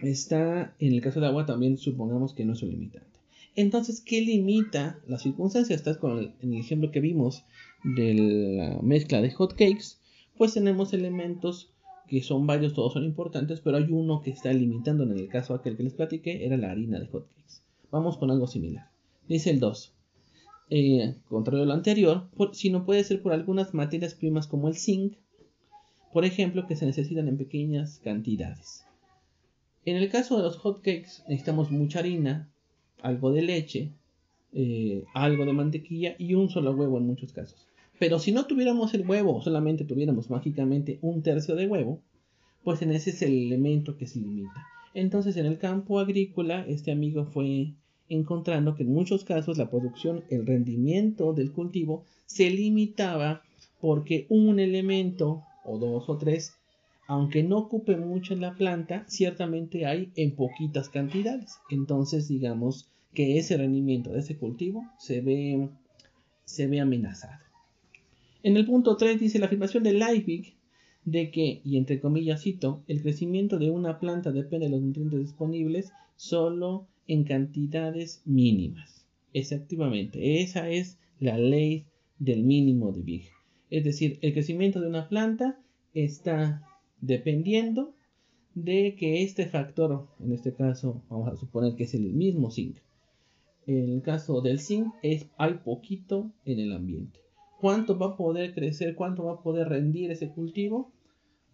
está 0.02 0.74
en 0.80 0.94
el 0.94 1.02
caso 1.02 1.20
de 1.20 1.28
agua 1.28 1.46
también 1.46 1.78
supongamos 1.78 2.34
que 2.34 2.46
no 2.46 2.54
es 2.54 2.64
un 2.64 2.70
limitante. 2.70 3.08
Entonces, 3.56 4.02
¿qué 4.02 4.22
limita 4.22 5.00
las 5.08 5.24
circunstancias? 5.24 5.78
Estás 5.78 5.98
con 5.98 6.18
el, 6.18 6.32
en 6.42 6.54
el 6.54 6.60
ejemplo 6.60 6.92
que 6.92 7.02
vimos 7.02 7.44
de 7.84 8.14
la 8.14 8.82
mezcla 8.82 9.22
de 9.22 9.32
hot 9.32 9.52
cakes, 9.52 9.98
pues 10.38 10.54
tenemos 10.54 10.94
elementos 10.94 11.70
que 12.08 12.22
son 12.22 12.48
varios, 12.48 12.74
todos 12.74 12.94
son 12.94 13.04
importantes, 13.04 13.62
pero 13.62 13.78
hay 13.78 13.88
uno 13.90 14.22
que 14.22 14.32
está 14.32 14.52
limitando, 14.52 15.04
en 15.04 15.12
el 15.12 15.28
caso 15.28 15.54
aquel 15.54 15.78
que 15.78 15.84
les 15.84 15.94
platiqué, 15.94 16.46
era 16.46 16.58
la 16.58 16.72
harina 16.72 17.00
de 17.00 17.08
hot 17.08 17.28
cakes. 17.28 17.62
Vamos 17.90 18.18
con 18.18 18.32
algo 18.32 18.48
similar. 18.48 18.90
Dice 19.28 19.50
el 19.50 19.60
2. 19.60 19.94
Eh, 20.70 21.16
contrario 21.28 21.64
a 21.64 21.68
lo 21.68 21.74
anterior, 21.74 22.28
si 22.54 22.70
no 22.70 22.86
puede 22.86 23.04
ser 23.04 23.22
por 23.22 23.34
algunas 23.34 23.74
materias 23.74 24.14
primas 24.14 24.48
como 24.48 24.68
el 24.68 24.76
zinc, 24.76 25.14
por 26.14 26.26
ejemplo, 26.26 26.68
que 26.68 26.76
se 26.76 26.86
necesitan 26.86 27.28
en 27.28 27.38
pequeñas 27.38 28.00
cantidades. 28.04 28.86
En 29.84 29.98
el 29.98 30.10
caso 30.10 30.38
de 30.38 30.44
los 30.44 30.58
hotcakes 30.58 31.24
necesitamos 31.28 31.72
mucha 31.72 32.00
harina, 32.00 32.52
algo 33.02 33.32
de 33.32 33.42
leche, 33.42 33.92
eh, 34.54 35.06
algo 35.14 35.46
de 35.46 35.54
mantequilla 35.54 36.16
y 36.20 36.36
un 36.36 36.50
solo 36.50 36.72
huevo 36.72 37.00
en 37.00 37.08
muchos 37.08 37.34
casos. 37.34 37.68
Pero 37.98 38.20
si 38.20 38.32
no 38.32 38.46
tuviéramos 38.46 38.94
el 38.94 39.08
huevo 39.08 39.42
solamente 39.42 39.86
tuviéramos 39.86 40.30
mágicamente 40.30 41.00
un 41.02 41.24
tercio 41.24 41.56
de 41.56 41.68
huevo, 41.68 42.00
pues 42.64 42.82
en 42.82 42.92
ese 42.92 43.10
es 43.10 43.22
el 43.24 43.34
elemento 43.48 43.98
que 43.98 44.06
se 44.06 44.20
limita. 44.20 44.68
Entonces 44.94 45.36
en 45.38 45.48
el 45.48 45.58
campo 45.58 46.00
agrícola 46.00 46.66
este 46.68 46.92
amigo 46.92 47.26
fue 47.26 47.74
encontrando 48.08 48.76
que 48.76 48.84
en 48.84 48.94
muchos 48.94 49.24
casos 49.24 49.58
la 49.58 49.70
producción, 49.70 50.24
el 50.30 50.46
rendimiento 50.46 51.34
del 51.34 51.52
cultivo 51.52 52.04
se 52.26 52.50
limitaba 52.50 53.42
porque 53.80 54.28
un 54.30 54.60
elemento 54.60 55.44
o 55.64 55.80
dos 55.80 56.08
o 56.08 56.18
tres, 56.18 56.54
aunque 57.12 57.44
no 57.44 57.58
ocupe 57.58 57.98
mucho 57.98 58.34
en 58.34 58.40
la 58.40 58.54
planta, 58.56 59.04
ciertamente 59.10 59.86
hay 59.86 60.14
en 60.16 60.34
poquitas 60.34 60.88
cantidades. 60.88 61.58
Entonces, 61.70 62.30
digamos 62.30 62.90
que 63.14 63.38
ese 63.38 63.58
rendimiento 63.58 64.14
de 64.14 64.20
ese 64.20 64.38
cultivo 64.38 64.86
se 64.98 65.20
ve, 65.20 65.68
se 66.46 66.68
ve 66.68 66.80
amenazado. 66.80 67.44
En 68.44 68.56
el 68.56 68.66
punto 68.66 68.96
3 68.96 69.20
dice 69.20 69.40
la 69.40 69.48
afirmación 69.48 69.84
de 69.84 69.92
Leibig 69.92 70.56
de 71.04 71.32
que, 71.32 71.60
y 71.66 71.76
entre 71.76 72.00
comillas 72.00 72.44
cito, 72.44 72.82
el 72.88 73.02
crecimiento 73.02 73.60
de 73.60 73.72
una 73.72 74.00
planta 74.00 74.32
depende 74.32 74.68
de 74.68 74.72
los 74.72 74.82
nutrientes 74.82 75.20
disponibles 75.20 75.92
solo 76.16 76.88
en 77.08 77.26
cantidades 77.26 78.22
mínimas. 78.24 79.06
Efectivamente, 79.34 80.42
esa 80.42 80.70
es 80.70 80.98
la 81.20 81.38
ley 81.38 81.88
del 82.20 82.44
mínimo 82.44 82.94
de 82.94 83.02
Big. 83.02 83.24
Es 83.70 83.84
decir, 83.84 84.18
el 84.22 84.32
crecimiento 84.32 84.80
de 84.80 84.88
una 84.88 85.10
planta 85.10 85.60
está 85.94 86.66
dependiendo 87.02 87.94
de 88.54 88.96
que 88.96 89.24
este 89.24 89.46
factor, 89.46 90.08
en 90.20 90.34
este 90.34 90.54
caso 90.54 91.02
vamos 91.10 91.30
a 91.30 91.36
suponer 91.36 91.76
que 91.76 91.84
es 91.84 91.94
el 91.94 92.14
mismo 92.14 92.52
zinc. 92.52 92.78
En 93.68 93.90
el 93.90 94.02
caso 94.02 94.42
del 94.42 94.60
zinc 94.60 94.94
es 95.02 95.28
hay 95.38 95.56
poquito 95.56 96.32
en 96.46 96.60
el 96.60 96.74
ambiente. 96.74 97.20
¿Cuánto 97.60 97.98
va 97.98 98.08
a 98.08 98.18
poder 98.18 98.54
crecer? 98.54 98.96
¿Cuánto 98.96 99.26
va 99.26 99.34
a 99.34 99.42
poder 99.44 99.70
rendir 99.70 100.12
ese 100.12 100.30
cultivo? 100.30 100.92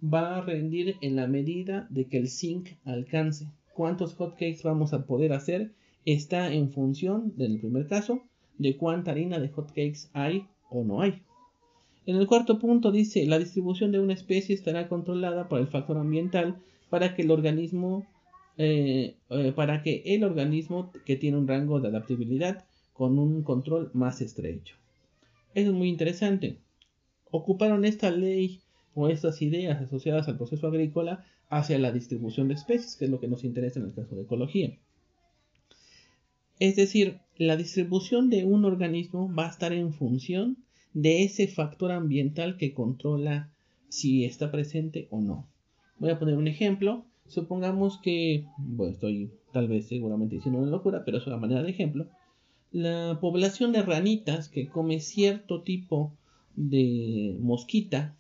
Va 0.01 0.38
a 0.38 0.42
rendir 0.42 0.96
en 1.01 1.16
la 1.16 1.27
medida 1.27 1.88
de 1.89 2.06
que 2.06 2.18
el 2.18 2.30
zinc 2.30 2.70
alcance. 2.86 3.48
¿Cuántos 3.74 4.16
hotcakes 4.16 4.63
vamos 4.63 4.94
a 4.94 5.06
poder 5.06 5.34
hacer? 5.34 5.74
Está 6.06 6.54
en 6.54 6.72
función, 6.72 7.34
del 7.36 7.60
primer 7.60 7.88
caso, 7.88 8.22
de 8.58 8.77
cuánta 8.77 9.12
harina 9.12 9.39
de 9.39 9.50
hotcakes 9.50 10.10
hay 10.13 10.48
o 10.70 10.84
no 10.84 11.01
hay. 11.01 11.22
En 12.08 12.16
el 12.16 12.26
cuarto 12.26 12.58
punto 12.58 12.94
dice, 12.94 13.26
la 13.26 13.38
distribución 13.38 13.92
de 13.92 14.00
una 14.00 14.14
especie 14.14 14.56
estará 14.56 14.88
controlada 14.88 15.50
por 15.50 15.60
el 15.60 15.68
factor 15.68 15.98
ambiental 15.98 16.56
para 16.90 17.14
que 17.14 17.24
el 17.24 17.32
organismo, 17.32 18.08
eh, 18.58 19.18
eh, 19.30 19.52
para 19.54 19.84
que 19.84 20.04
el 20.06 20.24
organismo 20.24 20.94
que 21.06 21.18
tiene 21.18 21.38
un 21.38 21.50
rango 21.50 21.82
de 21.82 21.90
adaptabilidad 21.90 22.64
con 22.94 23.20
un 23.20 23.44
control 23.44 23.92
más 23.94 24.22
estrecho. 24.22 24.78
Eso 25.54 25.72
es 25.72 25.76
muy 25.76 25.90
interesante. 25.90 26.60
Ocuparon 27.30 27.84
esta 27.84 28.10
ley 28.10 28.62
o 28.96 29.10
estas 29.10 29.42
ideas 29.42 29.82
asociadas 29.82 30.30
al 30.30 30.38
proceso 30.38 30.66
agrícola 30.66 31.26
hacia 31.50 31.78
la 31.78 31.92
distribución 31.92 32.48
de 32.48 32.54
especies, 32.54 32.96
que 32.96 33.04
es 33.04 33.12
lo 33.12 33.20
que 33.20 33.28
nos 33.28 33.44
interesa 33.44 33.82
en 33.82 33.88
el 33.88 33.94
caso 33.94 34.16
de 34.16 34.22
ecología. 34.22 34.78
Es 36.60 36.78
decir, 36.78 37.20
la 37.36 37.58
distribución 37.58 38.30
de 38.30 38.46
un 38.46 38.64
organismo 38.64 39.30
va 39.36 39.48
a 39.48 39.50
estar 39.50 39.74
en 39.74 39.92
función 39.92 40.64
de 40.98 41.24
ese 41.24 41.48
factor 41.48 41.92
ambiental 41.92 42.58
que 42.58 42.74
controla 42.74 43.51
si 43.88 44.25
está 44.25 44.50
presente 44.50 45.08
o 45.12 45.22
no. 45.22 45.48
Voy 46.00 46.10
a 46.10 46.18
poner 46.18 46.36
un 46.36 46.48
ejemplo. 46.48 47.06
Supongamos 47.27 48.00
que, 48.00 48.46
bueno, 48.58 48.94
estoy 48.94 49.30
tal 49.54 49.68
vez 49.68 49.86
seguramente 49.86 50.38
diciendo 50.38 50.60
una 50.60 50.72
locura, 50.72 51.06
pero 51.06 51.20
es 51.20 51.27
una 51.27 51.38
manera 51.38 51.62
de 51.62 51.70
ejemplo. 51.70 52.08
La 52.72 53.20
población 53.22 53.74
de 53.74 53.84
ranitas 53.84 54.50
que 54.50 54.70
come 54.70 55.00
cierto 55.00 55.62
tipo 55.62 56.13
de 56.56 57.38
mosquita 57.42 58.16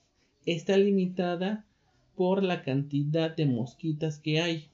está 0.45 0.77
limitada 0.77 1.65
por 2.15 2.43
la 2.43 2.61
cantidad 2.61 3.35
de 3.35 3.47
mosquitas 3.47 4.19
que 4.19 4.39
hay 4.39 4.67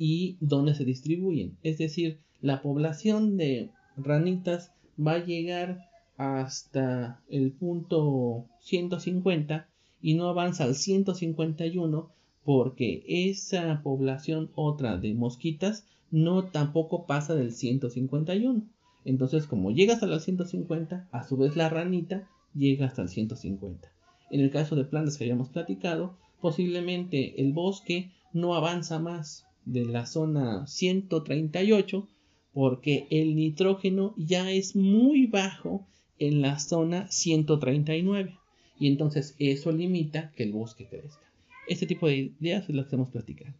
y 0.00 0.36
dónde 0.40 0.74
se 0.74 0.84
distribuyen. 0.84 1.56
Es 1.62 1.78
decir, 1.78 2.18
la 2.40 2.60
población 2.60 3.36
de 3.36 3.70
ranitas 3.96 4.72
va 4.98 5.12
a 5.12 5.24
llegar 5.24 5.86
hasta 6.16 7.20
el 7.28 7.52
punto 7.52 8.46
150 8.60 9.68
y 10.02 10.14
no 10.14 10.28
avanza 10.28 10.64
al 10.64 10.74
151 10.74 12.10
porque 12.44 13.04
esa 13.06 13.80
población 13.82 14.50
otra 14.54 14.96
de 14.96 15.14
mosquitas 15.14 15.84
no 16.10 16.44
tampoco 16.44 17.06
pasa 17.06 17.34
del 17.34 17.52
151. 17.52 18.62
Entonces, 19.04 19.46
como 19.46 19.72
llega 19.72 19.94
hasta 19.94 20.06
el 20.06 20.20
150, 20.20 21.08
a 21.10 21.28
su 21.28 21.36
vez 21.36 21.56
la 21.56 21.68
ranita 21.68 22.28
llega 22.54 22.86
hasta 22.86 23.02
el 23.02 23.08
150. 23.08 23.88
En 24.30 24.40
el 24.40 24.50
caso 24.50 24.76
de 24.76 24.84
plantas 24.84 25.16
que 25.16 25.24
habíamos 25.24 25.48
platicado, 25.48 26.14
posiblemente 26.40 27.40
el 27.40 27.52
bosque 27.52 28.10
no 28.32 28.54
avanza 28.54 28.98
más 28.98 29.46
de 29.64 29.84
la 29.84 30.06
zona 30.06 30.66
138 30.66 32.08
porque 32.52 33.06
el 33.10 33.36
nitrógeno 33.36 34.14
ya 34.16 34.50
es 34.50 34.76
muy 34.76 35.26
bajo 35.26 35.84
en 36.18 36.42
la 36.42 36.58
zona 36.58 37.10
139 37.10 38.36
y 38.78 38.88
entonces 38.88 39.34
eso 39.38 39.72
limita 39.72 40.32
que 40.32 40.42
el 40.42 40.52
bosque 40.52 40.86
crezca. 40.86 41.24
Este 41.68 41.86
tipo 41.86 42.06
de 42.06 42.32
ideas 42.40 42.68
es 42.68 42.74
lo 42.74 42.82
que 42.82 42.86
estamos 42.86 43.10
platicando. 43.10 43.58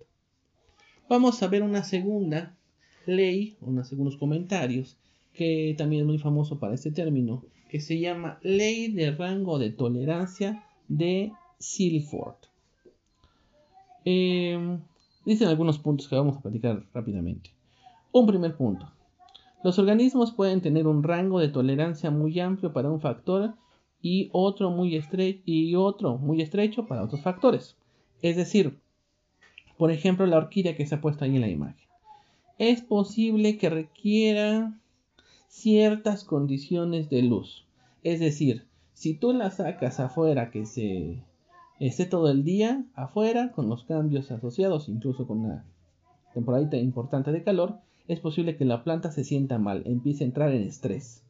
Vamos 1.09 1.43
a 1.43 1.49
ver 1.49 1.63
una 1.63 1.85
segunda 1.85 2.57
ley, 3.07 3.57
unos 3.61 3.89
segundos 3.89 4.17
comentarios, 4.17 4.97
que 5.33 5.75
también 5.77 6.03
es 6.03 6.07
muy 6.07 6.19
famoso 6.19 6.59
para 6.59 6.75
este 6.75 6.91
término, 6.91 7.45
que 7.71 7.81
se 7.81 7.99
llama 7.99 8.39
Ley 8.43 8.89
de 8.89 9.11
Rango 9.13 9.59
de 9.59 9.71
Tolerancia 9.71 10.65
de 10.89 11.33
Silford. 11.59 12.37
Eh, 14.05 14.79
dicen 15.25 15.49
algunos 15.49 15.79
puntos 15.79 16.09
que 16.09 16.17
vamos 16.17 16.37
a 16.37 16.43
platicar 16.43 16.85
rápidamente. 16.95 17.51
Un 18.13 18.27
primer 18.27 18.57
punto. 18.57 18.91
Los 19.67 19.81
organismos 19.81 20.31
pueden 20.31 20.61
tener 20.61 20.87
un 20.87 21.03
rango 21.03 21.41
de 21.41 21.49
tolerancia 21.49 22.13
muy 22.13 22.39
amplio 22.39 22.73
para 22.73 22.89
un 22.89 23.01
factor 23.01 23.57
y 24.01 24.31
otro 24.31 24.71
muy, 24.71 24.95
estrecho, 24.95 26.87
para 26.87 27.03
otros 27.03 27.21
factores. 27.21 27.77
Es 28.23 28.37
decir, 28.37 28.79
por 29.77 29.91
ejemplo, 29.91 30.25
la 30.27 30.37
orquídea 30.37 30.77
que 30.77 30.87
se 30.87 30.95
ha 30.95 31.01
puesto 31.01 31.25
ahí 31.25 31.35
en 31.35 31.41
la 31.41 31.49
imagen. 31.49 31.89
Es 32.59 32.81
posible 32.81 33.59
que 33.59 33.69
requiera 33.69 34.79
ciertas 35.49 36.23
condiciones 36.23 37.11
de 37.11 37.23
luz. 37.23 37.67
Es 38.05 38.21
decir, 38.21 38.69
si 38.93 39.15
tú 39.15 39.33
la 39.33 39.51
sacas 39.51 39.99
afuera 39.99 40.53
que 40.53 40.65
se 40.65 41.25
esté 41.81 42.07
todo 42.07 42.31
el 42.31 42.45
día 42.45 42.85
afuera 42.95 43.51
con 43.51 43.69
los 43.69 43.83
cambios 43.83 44.31
asociados, 44.31 44.89
incluso 44.89 45.27
con 45.27 45.41
una 45.41 45.65
temporada 46.35 46.77
importante 46.77 47.33
de 47.33 47.43
calor, 47.43 47.81
es 48.09 48.21
posible 48.21 48.57
que 48.57 48.65
la 48.65 48.85
planta 48.85 49.11
se 49.11 49.25
sienta 49.25 49.59
mal, 49.59 49.83
empiece 49.87 50.25
a 50.25 50.27
entrar 50.27 50.53
en 50.53 50.63
estrés. 50.63 51.23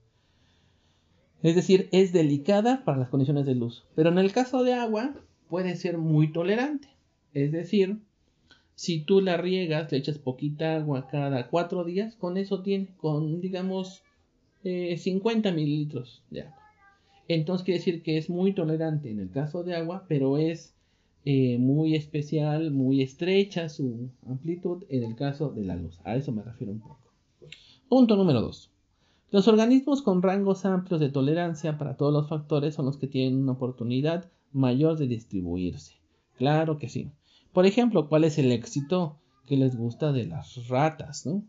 Es 1.42 1.54
decir, 1.54 1.88
es 1.92 2.12
delicada 2.12 2.84
para 2.84 2.98
las 2.98 3.08
condiciones 3.08 3.46
de 3.46 3.54
luz. 3.54 3.84
Pero 3.94 4.10
en 4.10 4.18
el 4.18 4.32
caso 4.32 4.64
de 4.64 4.74
agua, 4.74 5.14
puede 5.48 5.76
ser 5.76 5.98
muy 5.98 6.32
tolerante. 6.32 6.88
Es 7.34 7.52
decir, 7.52 7.98
si 8.74 9.00
tú 9.00 9.20
la 9.20 9.36
riegas, 9.36 9.90
le 9.90 9.98
echas 9.98 10.18
poquita 10.18 10.76
agua 10.76 11.08
cada 11.08 11.48
cuatro 11.48 11.84
días, 11.84 12.14
con 12.16 12.36
eso 12.36 12.62
tiene, 12.62 12.88
con 12.98 13.40
digamos 13.40 14.02
50 14.62 15.48
eh, 15.48 15.52
mililitros 15.52 16.22
de 16.30 16.42
agua. 16.42 16.62
Entonces 17.28 17.64
quiere 17.64 17.78
decir 17.78 18.02
que 18.02 18.18
es 18.18 18.30
muy 18.30 18.52
tolerante 18.52 19.10
en 19.10 19.20
el 19.20 19.30
caso 19.30 19.64
de 19.64 19.74
agua, 19.74 20.04
pero 20.08 20.38
es 20.38 20.75
eh, 21.28 21.58
muy 21.58 21.96
especial, 21.96 22.70
muy 22.70 23.02
estrecha 23.02 23.68
su 23.68 24.10
amplitud 24.28 24.84
en 24.88 25.02
el 25.02 25.16
caso 25.16 25.50
de 25.50 25.64
la 25.64 25.74
luz. 25.74 25.98
A 26.04 26.14
eso 26.14 26.30
me 26.30 26.44
refiero 26.44 26.72
un 26.72 26.78
poco. 26.78 27.00
Punto 27.88 28.14
número 28.14 28.40
2. 28.42 28.70
Los 29.32 29.48
organismos 29.48 30.02
con 30.02 30.22
rangos 30.22 30.64
amplios 30.64 31.00
de 31.00 31.08
tolerancia 31.08 31.78
para 31.78 31.96
todos 31.96 32.12
los 32.12 32.28
factores 32.28 32.74
son 32.74 32.86
los 32.86 32.96
que 32.96 33.08
tienen 33.08 33.40
una 33.40 33.52
oportunidad 33.52 34.30
mayor 34.52 34.98
de 34.98 35.08
distribuirse. 35.08 35.94
Claro 36.38 36.78
que 36.78 36.88
sí. 36.88 37.10
Por 37.52 37.66
ejemplo, 37.66 38.08
¿cuál 38.08 38.22
es 38.22 38.38
el 38.38 38.52
éxito 38.52 39.16
que 39.46 39.56
les 39.56 39.76
gusta 39.76 40.12
de 40.12 40.26
las 40.26 40.68
ratas? 40.68 41.26
¿no? 41.26 41.42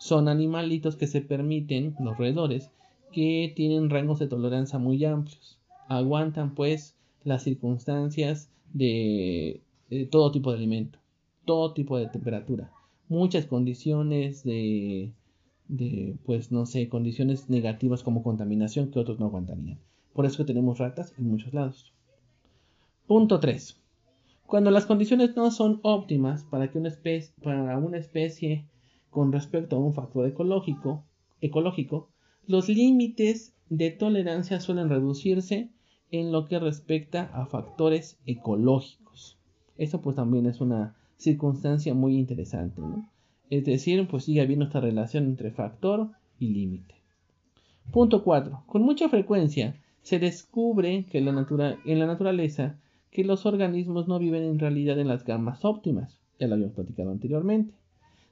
Son 0.00 0.26
animalitos 0.26 0.96
que 0.96 1.06
se 1.06 1.20
permiten, 1.20 1.94
los 2.00 2.18
roedores, 2.18 2.72
que 3.12 3.52
tienen 3.54 3.90
rangos 3.90 4.18
de 4.18 4.26
tolerancia 4.26 4.80
muy 4.80 5.04
amplios. 5.04 5.60
Aguantan 5.86 6.56
pues 6.56 6.96
las 7.22 7.44
circunstancias 7.44 8.50
de, 8.72 9.60
todo 10.10 10.32
tipo 10.32 10.50
de 10.50 10.58
alimento, 10.58 10.98
todo 11.44 11.72
tipo 11.72 11.98
de 11.98 12.06
temperatura, 12.06 12.70
muchas 13.08 13.46
condiciones 13.46 14.44
de, 14.44 15.12
de, 15.68 16.16
pues 16.24 16.52
no 16.52 16.66
sé, 16.66 16.88
condiciones 16.88 17.48
negativas 17.48 18.02
como 18.02 18.22
contaminación 18.22 18.90
que 18.90 18.98
otros 18.98 19.18
no 19.18 19.26
aguantarían. 19.26 19.78
Por 20.12 20.26
eso 20.26 20.44
tenemos 20.44 20.78
ratas 20.78 21.14
en 21.18 21.28
muchos 21.28 21.54
lados. 21.54 21.92
Punto 23.06 23.40
3. 23.40 23.76
Cuando 24.46 24.70
las 24.70 24.86
condiciones 24.86 25.36
no 25.36 25.50
son 25.50 25.78
óptimas 25.82 26.44
para, 26.44 26.70
que 26.70 26.78
una, 26.78 26.88
especie, 26.88 27.32
para 27.42 27.78
una 27.78 27.98
especie 27.98 28.66
con 29.10 29.32
respecto 29.32 29.76
a 29.76 29.78
un 29.78 29.92
factor 29.92 30.26
ecológico, 30.26 31.04
ecológico, 31.40 32.08
los 32.46 32.68
límites 32.68 33.54
de 33.68 33.90
tolerancia 33.90 34.60
suelen 34.60 34.88
reducirse 34.88 35.70
en 36.10 36.32
lo 36.32 36.46
que 36.46 36.58
respecta 36.58 37.30
a 37.32 37.46
factores 37.46 38.18
ecológicos. 38.26 39.38
Eso 39.76 40.00
pues 40.00 40.16
también 40.16 40.46
es 40.46 40.60
una 40.60 40.96
circunstancia 41.16 41.94
muy 41.94 42.16
interesante. 42.16 42.82
Es 43.48 43.64
decir, 43.64 44.06
pues 44.08 44.24
sigue 44.24 44.40
habiendo 44.40 44.66
esta 44.66 44.80
relación 44.80 45.24
entre 45.24 45.50
factor 45.50 46.10
y 46.38 46.48
límite. 46.48 46.94
Punto 47.92 48.22
4. 48.22 48.64
Con 48.66 48.82
mucha 48.82 49.08
frecuencia 49.08 49.76
se 50.02 50.18
descubre 50.18 51.04
que 51.10 51.18
en 51.18 51.24
la 51.26 52.06
naturaleza 52.06 52.78
que 53.10 53.24
los 53.24 53.44
organismos 53.44 54.06
no 54.06 54.18
viven 54.18 54.44
en 54.44 54.58
realidad 54.58 54.98
en 54.98 55.08
las 55.08 55.24
gamas 55.24 55.64
óptimas, 55.64 56.20
ya 56.38 56.46
lo 56.46 56.54
habíamos 56.54 56.74
platicado 56.76 57.10
anteriormente, 57.10 57.74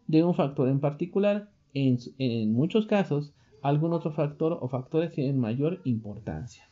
de 0.07 0.25
un 0.25 0.35
factor 0.35 0.69
en 0.69 0.81
particular, 0.81 1.51
en 1.75 2.53
muchos 2.53 2.87
casos, 2.87 3.35
algún 3.61 3.93
otro 3.93 4.13
factor 4.13 4.57
o 4.61 4.69
factores 4.69 5.13
tienen 5.13 5.39
mayor 5.39 5.81
importancia. 5.85 6.69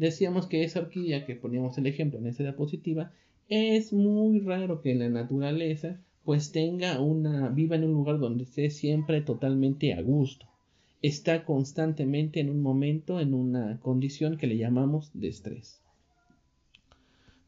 Decíamos 0.00 0.46
que 0.46 0.64
esa 0.64 0.80
orquídea 0.80 1.26
que 1.26 1.36
poníamos 1.36 1.76
el 1.76 1.86
ejemplo 1.86 2.18
en 2.18 2.26
esa 2.26 2.42
diapositiva, 2.42 3.12
es 3.50 3.92
muy 3.92 4.40
raro 4.40 4.80
que 4.80 4.92
en 4.92 5.00
la 5.00 5.10
naturaleza 5.10 6.00
pues 6.24 6.52
tenga 6.52 6.98
una, 7.02 7.50
viva 7.50 7.76
en 7.76 7.84
un 7.84 7.92
lugar 7.92 8.18
donde 8.18 8.44
esté 8.44 8.70
siempre 8.70 9.20
totalmente 9.20 9.92
a 9.92 10.00
gusto. 10.00 10.46
Está 11.02 11.44
constantemente 11.44 12.40
en 12.40 12.48
un 12.48 12.62
momento, 12.62 13.20
en 13.20 13.34
una 13.34 13.78
condición 13.80 14.38
que 14.38 14.46
le 14.46 14.56
llamamos 14.56 15.10
de 15.12 15.28
estrés. 15.28 15.82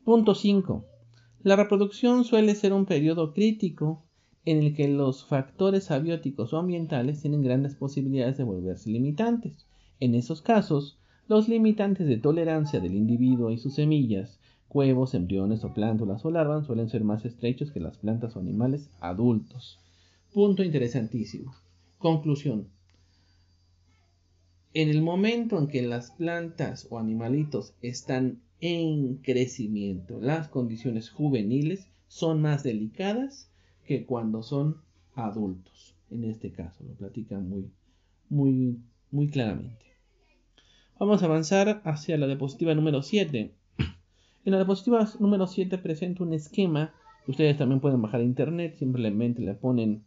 Punto 0.05 0.35
5. 0.35 0.85
La 1.45 1.57
reproducción 1.57 2.25
suele 2.25 2.55
ser 2.55 2.75
un 2.75 2.85
periodo 2.85 3.33
crítico 3.33 4.05
en 4.45 4.63
el 4.63 4.75
que 4.75 4.89
los 4.89 5.25
factores 5.25 5.91
abióticos 5.91 6.53
o 6.53 6.59
ambientales 6.59 7.23
tienen 7.23 7.41
grandes 7.41 7.77
posibilidades 7.77 8.37
de 8.37 8.45
volverse 8.45 8.91
limitantes. 8.91 9.67
En 10.01 10.15
esos 10.15 10.43
casos, 10.43 10.99
los 11.29 11.49
limitantes 11.49 12.07
de 12.07 12.17
tolerancia 12.17 12.81
del 12.81 12.95
individuo 12.95 13.51
y 13.51 13.59
sus 13.59 13.75
semillas, 13.75 14.39
huevos, 14.71 15.15
embriones 15.15 15.65
o 15.65 15.73
plántulas 15.73 16.25
o 16.25 16.31
larvas 16.31 16.67
suelen 16.67 16.89
ser 16.89 17.05
más 17.05 17.25
estrechos 17.25 17.71
que 17.71 17.81
las 17.81 17.99
plantas 17.99 18.37
o 18.37 18.41
animales 18.41 18.91
adultos. 19.01 19.79
Punto 20.33 20.63
interesantísimo. 20.63 21.55
Conclusión. 21.99 22.69
En 24.75 24.89
el 24.89 25.03
momento 25.03 25.59
en 25.59 25.69
que 25.69 25.83
las 25.83 26.13
plantas 26.13 26.87
o 26.91 26.99
animalitos 26.99 27.75
están 27.83 28.41
en 28.63 29.17
crecimiento. 29.17 30.21
Las 30.21 30.49
condiciones 30.49 31.11
juveniles 31.11 31.89
son 32.09 32.41
más 32.41 32.63
delicadas 32.63 33.51
que 33.85 34.07
cuando 34.07 34.43
son 34.43 34.77
adultos. 35.15 35.95
En 36.11 36.25
este 36.25 36.53
caso, 36.53 36.85
lo 36.85 36.95
platican 36.95 37.49
muy, 37.49 37.71
muy, 38.31 38.79
muy 39.11 39.29
claramente. 39.29 39.82
Vamos 41.03 41.21
a 41.21 41.27
avanzar 41.27 41.83
hacia 41.85 42.17
la 42.17 42.29
diapositiva 42.29 42.77
número 42.77 43.03
7. 43.03 43.51
En 44.45 44.53
la 44.53 44.59
diapositiva 44.59 45.05
número 45.19 45.49
7 45.49 45.79
presento 45.79 46.23
un 46.23 46.33
esquema 46.33 46.95
ustedes 47.27 47.59
también 47.59 47.81
pueden 47.81 48.01
bajar 48.01 48.21
a 48.21 48.23
internet. 48.23 48.77
Simplemente 48.77 49.43
le 49.43 49.55
ponen 49.55 50.05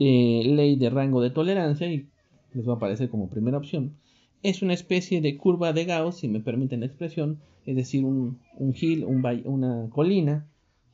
eh, 0.00 0.42
ley 0.44 0.76
de 0.76 0.90
rango 0.90 1.22
de 1.22 1.30
tolerancia 1.30 1.90
y 1.90 2.10
les 2.52 2.68
va 2.68 2.74
a 2.74 2.76
aparecer 2.76 3.08
como 3.08 3.30
primera 3.30 3.56
opción 3.56 3.96
es 4.42 4.60
una 4.60 4.74
especie 4.74 5.22
de 5.22 5.38
curva 5.38 5.72
de 5.72 5.86
Gauss, 5.86 6.18
si 6.18 6.28
me 6.28 6.40
permiten 6.40 6.80
la 6.80 6.86
expresión, 6.86 7.40
es 7.64 7.74
decir, 7.74 8.04
un, 8.04 8.40
un 8.58 8.74
hill, 8.78 9.06
una 9.06 9.88
colina, 9.88 10.46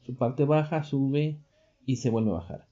su 0.07 0.15
parte 0.15 0.45
baja 0.45 0.85
sube 0.85 1.39
y 1.87 1.97
se 1.97 2.09
vuelve 2.09 2.31
a 2.31 2.35
bajar. 2.35 2.69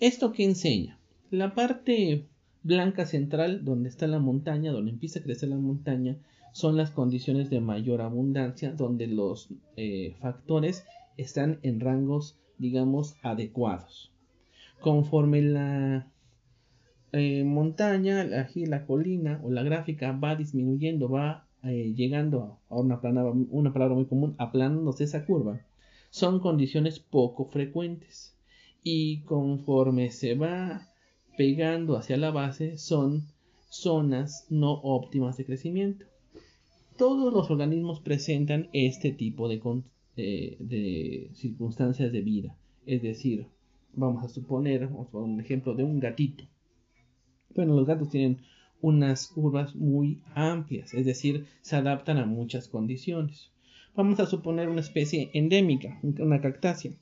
¿Esto 0.00 0.32
qué 0.32 0.44
enseña? 0.44 0.98
La 1.30 1.54
parte 1.54 2.24
blanca 2.66 3.06
central, 3.06 3.64
donde 3.64 3.88
está 3.88 4.06
la 4.08 4.18
montaña, 4.18 4.72
donde 4.72 4.90
empieza 4.90 5.20
a 5.20 5.22
crecer 5.22 5.48
la 5.48 5.56
montaña, 5.56 6.16
son 6.52 6.76
las 6.76 6.90
condiciones 6.90 7.48
de 7.48 7.60
mayor 7.60 8.00
abundancia, 8.00 8.72
donde 8.72 9.06
los 9.06 9.50
eh, 9.76 10.16
factores 10.20 10.84
están 11.16 11.58
en 11.62 11.80
rangos, 11.80 12.38
digamos, 12.58 13.16
adecuados. 13.22 14.10
Conforme 14.80 15.42
la 15.42 16.10
eh, 17.12 17.44
montaña, 17.44 18.24
la, 18.24 18.48
la 18.52 18.86
colina 18.86 19.40
o 19.44 19.50
la 19.50 19.62
gráfica 19.62 20.12
va 20.12 20.34
disminuyendo, 20.34 21.08
va 21.08 21.46
eh, 21.62 21.94
llegando 21.94 22.58
a 22.68 22.76
una, 22.76 22.98
una 23.50 23.72
palabra 23.72 23.94
muy 23.94 24.06
común, 24.06 24.34
aplanándose 24.38 25.04
esa 25.04 25.24
curva, 25.24 25.60
son 26.10 26.40
condiciones 26.40 26.98
poco 26.98 27.44
frecuentes. 27.46 28.34
Y 28.82 29.22
conforme 29.22 30.10
se 30.10 30.34
va 30.34 30.88
pegando 31.36 31.96
hacia 31.96 32.16
la 32.16 32.30
base, 32.30 32.78
son 32.78 33.24
zonas 33.68 34.46
no 34.50 34.72
óptimas 34.72 35.36
de 35.36 35.44
crecimiento. 35.44 36.06
Todos 36.96 37.32
los 37.32 37.50
organismos 37.50 38.00
presentan 38.00 38.68
este 38.72 39.12
tipo 39.12 39.48
de, 39.48 39.60
eh, 40.16 41.30
circunstancias 41.34 42.10
de 42.10 42.20
vida. 42.22 42.56
Es 42.86 43.02
decir, 43.02 43.46
vamos 43.92 44.24
a 44.24 44.28
suponer, 44.28 44.88
un 45.12 45.40
ejemplo 45.40 45.74
de 45.74 45.84
un 45.84 46.00
gatito. 46.00 46.44
Bueno, 47.54 47.74
los 47.74 47.86
gatos 47.86 48.10
tienen 48.10 48.38
unas 48.80 49.28
curvas 49.28 49.74
muy 49.74 50.22
amplias, 50.34 50.94
es 50.94 51.06
decir, 51.06 51.46
se 51.62 51.76
adaptan 51.76 52.18
a 52.18 52.26
muchas 52.26 52.68
condiciones. 52.68 53.50
Vamos 53.94 54.20
a 54.20 54.26
suponer 54.26 54.68
una 54.68 54.80
especie 54.80 55.30
endémica, 55.32 55.98
una 56.02 56.40
cactácea. 56.40 56.92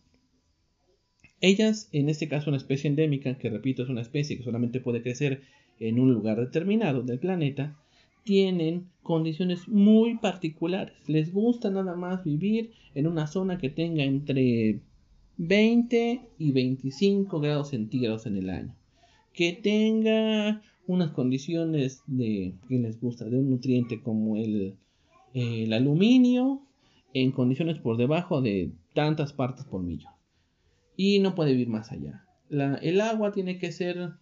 Ellas, 1.47 1.91
en 1.93 2.09
este 2.09 2.27
caso 2.27 2.49
una 2.49 2.57
especie 2.57 2.89
endémica, 2.89 3.37
que 3.37 3.51
repito 3.51 3.83
es 3.83 3.91
una 3.91 4.01
especie 4.01 4.39
que 4.39 4.45
solamente 4.45 4.81
puede 4.81 5.03
crecer 5.03 5.43
en 5.79 5.99
un 5.99 6.11
lugar 6.11 6.41
determinado 6.41 7.03
del 7.03 7.19
planeta, 7.19 7.77
tienen 8.23 8.87
condiciones 9.03 9.69
muy 9.69 10.17
particulares. 10.17 10.95
Les 11.07 11.35
gusta 11.35 11.69
nada 11.69 11.97
más 11.97 12.25
vivir 12.25 12.71
en 12.95 13.07
una 13.07 13.27
zona 13.27 13.59
que 13.59 13.69
tenga 13.69 14.05
entre 14.05 14.81
20 15.37 16.23
y 16.39 16.53
25 16.53 17.41
grados 17.41 17.69
centígrados 17.69 18.25
en 18.25 18.39
el 18.39 18.49
año 18.49 18.75
que 19.35 19.53
tenga 19.53 20.63
unas 20.87 21.11
condiciones 21.11 22.03
de 22.07 22.55
que 22.69 22.79
les 22.79 22.99
gusta 22.99 23.27
de 23.27 23.37
un 23.37 23.51
nutriente 23.51 24.01
como 24.01 24.39
el, 24.39 24.77
el 25.35 25.73
aluminio 25.75 26.63
en 27.13 27.33
condiciones 27.33 27.79
por 27.79 27.99
debajo 27.99 28.41
de 28.41 28.71
tantas 28.95 29.35
partes 29.35 29.67
por 29.67 29.83
millón 29.83 30.14
y 30.97 31.19
no 31.19 31.35
puede 31.35 31.53
vivir 31.53 31.69
más 31.69 31.93
allá 31.93 32.25
el 32.49 33.01
agua 33.01 33.33
tiene 33.33 33.59
que 33.59 33.73
ser 33.73 34.13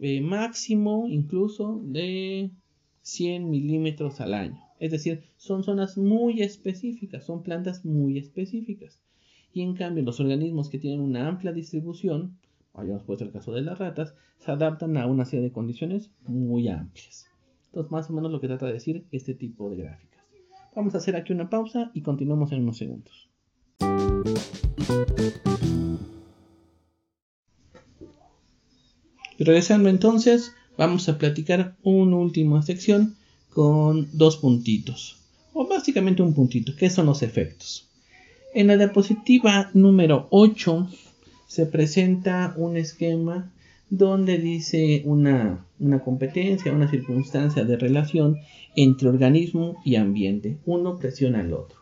eh, 0.00 0.20
máximo 0.20 1.06
incluso 1.08 1.80
de 1.84 2.50
100 3.02 3.50
milímetros 3.50 4.20
al 4.20 4.34
año 4.34 4.60
es 4.78 4.90
decir 4.90 5.24
son 5.36 5.64
zonas 5.64 5.96
muy 5.96 6.42
específicas 6.42 7.24
son 7.24 7.42
plantas 7.42 7.84
muy 7.84 8.18
específicas 8.18 9.00
y 9.52 9.62
en 9.62 9.74
cambio 9.74 10.02
los 10.02 10.20
organismos 10.20 10.68
que 10.68 10.78
tienen 10.78 11.00
una 11.00 11.28
amplia 11.28 11.52
distribución 11.52 12.38
hayamos 12.74 13.04
puesto 13.04 13.24
el 13.24 13.30
caso 13.30 13.52
de 13.52 13.62
las 13.62 13.78
ratas, 13.78 14.14
se 14.38 14.50
adaptan 14.50 14.96
a 14.96 15.06
una 15.06 15.24
serie 15.24 15.44
de 15.44 15.52
condiciones 15.52 16.10
muy 16.26 16.68
amplias. 16.68 17.26
Entonces, 17.66 17.90
más 17.90 18.10
o 18.10 18.12
menos 18.12 18.30
lo 18.30 18.40
que 18.40 18.48
trata 18.48 18.66
de 18.66 18.74
decir 18.74 19.06
este 19.10 19.34
tipo 19.34 19.70
de 19.70 19.76
gráficas. 19.76 20.24
Vamos 20.74 20.94
a 20.94 20.98
hacer 20.98 21.16
aquí 21.16 21.32
una 21.32 21.48
pausa 21.48 21.90
y 21.94 22.02
continuamos 22.02 22.52
en 22.52 22.62
unos 22.62 22.78
segundos. 22.78 23.30
Regresando 29.44 29.88
entonces, 29.88 30.52
vamos 30.76 31.08
a 31.08 31.18
platicar 31.18 31.76
una 31.82 32.16
última 32.16 32.62
sección 32.62 33.16
con 33.50 34.08
dos 34.12 34.36
puntitos, 34.38 35.16
o 35.52 35.66
básicamente 35.66 36.22
un 36.22 36.34
puntito, 36.34 36.74
que 36.76 36.90
son 36.90 37.06
los 37.06 37.22
efectos. 37.22 37.88
En 38.52 38.66
la 38.66 38.76
diapositiva 38.76 39.70
número 39.74 40.26
8 40.30 40.88
se 41.46 41.66
presenta 41.66 42.54
un 42.56 42.76
esquema 42.76 43.52
donde 43.90 44.38
dice 44.38 45.02
una, 45.04 45.64
una 45.78 46.00
competencia, 46.00 46.72
una 46.72 46.90
circunstancia 46.90 47.64
de 47.64 47.76
relación 47.76 48.38
entre 48.76 49.08
organismo 49.08 49.80
y 49.84 49.96
ambiente. 49.96 50.58
Uno 50.66 50.98
presiona 50.98 51.40
al 51.40 51.52
otro. 51.52 51.78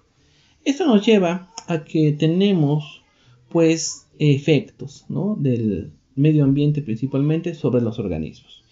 Esto 0.64 0.87
nos 0.87 1.05
lleva 1.05 1.51
a 1.66 1.85
que 1.85 2.12
tenemos 2.12 3.03
pues 3.48 4.07
efectos 4.18 5.05
¿no? 5.09 5.37
del 5.38 5.92
medio 6.16 6.44
ambiente 6.44 6.83
principalmente 6.83 7.55
sobre 7.55 7.83
los 7.83 7.98
organismos. 7.98 8.64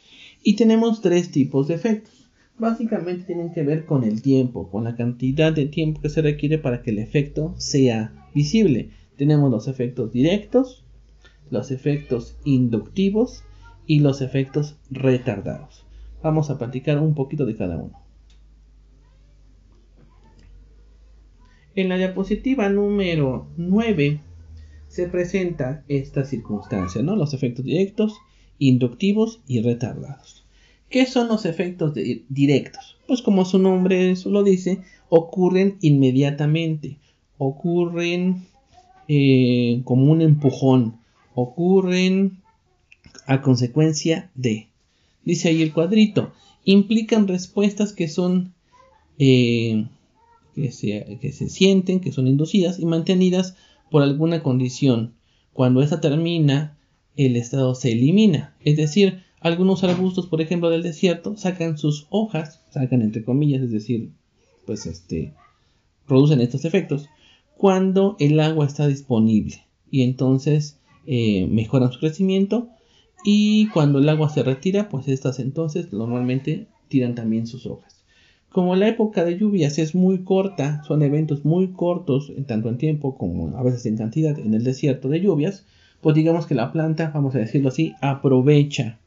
Y 0.43 0.57
tenemos 0.57 1.01
tres 1.01 1.31
tipos 1.31 1.69
de 1.69 1.75
efectos. 1.75 2.31
Básicamente 2.59 3.25
tienen 3.25 3.53
que 3.53 3.63
ver 3.63 3.87
con 3.87 4.05
el 4.05 4.23
tiempo, 4.23 4.71
con 4.71 4.85
la 4.85 4.97
cantidad 4.97 5.53
de 5.53 5.67
tiempo 5.67 6.01
que 6.01 6.11
se 6.11 6.23
requiere 6.23 6.59
para 6.59 6.83
que 6.83 6.91
el 6.91 6.99
efecto 6.99 7.55
sea 7.57 8.29
visible. 8.35 8.91
Tenemos 9.17 9.51
los 9.51 9.69
efectos 9.69 10.13
directos, 10.13 10.85
los 11.51 11.71
efectos 11.71 12.37
inductivos 12.45 13.45
y 13.87 14.01
los 14.01 14.21
efectos 14.21 14.77
retardados. 14.91 15.85
Vamos 16.23 16.51
a 16.51 16.59
platicar 16.59 16.99
un 16.99 17.15
poquito 17.15 17.47
de 17.47 17.57
cada 17.57 17.77
uno. 17.77 17.99
En 21.75 21.89
la 21.89 21.97
diapositiva 21.97 22.69
número 22.69 23.47
9 23.57 24.21
se 24.91 25.07
presenta 25.07 25.85
esta 25.89 26.25
circunstancia, 26.25 27.01
¿no? 27.01 27.15
Los 27.15 27.33
efectos 27.33 27.65
directos, 27.65 28.19
inductivos 28.59 29.41
y 29.47 29.63
retardados. 29.63 30.45
¿Qué 30.89 31.07
son 31.07 31.29
los 31.29 31.47
efectos 31.47 31.95
directos? 32.29 32.99
Pues 33.07 33.23
como 33.23 33.45
su 33.45 33.61
nombre 33.61 34.13
lo 34.27 34.43
dice, 34.43 34.81
ocurren 35.09 35.77
inmediatamente, 35.81 36.99
ocurren 37.39 38.49
eh, 39.07 39.81
como 39.85 40.11
un 40.11 40.23
empujón, 40.23 40.97
ocurren 41.37 42.39
a 43.27 43.43
consecuencia 43.43 44.29
de. 44.35 44.67
Dice 45.25 45.51
ahí 45.51 45.63
el 45.63 45.73
cuadrito, 45.73 46.33
implican 46.65 47.29
respuestas 47.29 47.93
que 47.93 48.09
son 48.09 48.55
eh, 49.21 49.87
que, 50.57 50.73
se, 50.73 51.19
que 51.21 51.31
se 51.31 51.49
sienten, 51.49 52.01
que 52.01 52.11
son 52.11 52.27
inducidas 52.27 52.81
y 52.81 52.87
mantenidas 52.87 53.55
por 53.91 54.03
alguna 54.03 54.43
condición. 54.43 55.15
Cuando 55.53 55.83
esta 55.83 56.01
termina, 56.01 56.77
el 57.17 57.37
estado 57.37 57.75
se 57.75 57.93
elimina. 57.93 58.55
Es 58.65 58.77
decir, 58.77 59.23
algunos 59.41 59.85
arbustos, 59.85 60.27
por 60.27 60.41
ejemplo, 60.41 60.71
del 60.71 60.83
desierto, 60.83 61.37
sacan 61.37 61.79
sus 61.79 62.07
hojas, 62.11 62.63
sacan 62.71 63.03
entre 63.03 63.25
comillas, 63.25 63.63
es 63.63 63.73
decir, 63.73 64.11
pues 64.67 64.87
este, 64.87 65.33
producen 66.07 66.41
estos 66.41 66.65
efectos 66.65 67.09
cuando 67.57 68.17
el 68.19 68.41
agua 68.41 68.67
está 68.67 68.87
disponible 68.87 69.67
y 69.91 70.03
entonces 70.03 70.79
eh, 71.07 71.47
mejoran 71.47 71.93
su 71.93 72.01
crecimiento 72.01 72.69
y 73.23 73.69
cuando 73.69 73.99
el 73.99 74.09
agua 74.09 74.31
se 74.31 74.43
retira, 74.43 74.89
pues 74.89 75.09
estas 75.09 75.39
entonces 75.41 75.93
normalmente 75.93 76.69
tiran 76.89 77.15
también 77.15 77.47
sus 77.47 77.67
hojas. 77.67 78.00
Como 78.53 78.75
la 78.75 78.89
época 78.89 79.25
de 79.25 79.39
lluvias 79.39 79.79
es 79.79 79.95
muy 79.95 80.25
corta, 80.25 80.83
son 80.83 81.03
eventos 81.03 81.45
muy 81.45 81.69
cortos, 81.69 82.33
tanto 82.49 82.69
en 82.69 82.79
tiempo 82.79 83.17
como 83.17 83.57
a 83.57 83.63
veces 83.63 83.87
en 83.87 83.97
cantidad 83.97 84.37
en 84.39 84.55
el 84.55 84.65
desierto 84.65 85.09
de 85.09 85.21
lluvias, 85.21 85.65
pues 86.01 86.17
digamos 86.17 86.47
que 86.47 86.57
la 86.57 86.73
planta, 86.73 87.13
vamos 87.15 87.37
a 87.37 87.39
decirlo 87.39 87.69
así, 87.69 87.95
aprovecha 88.01 88.99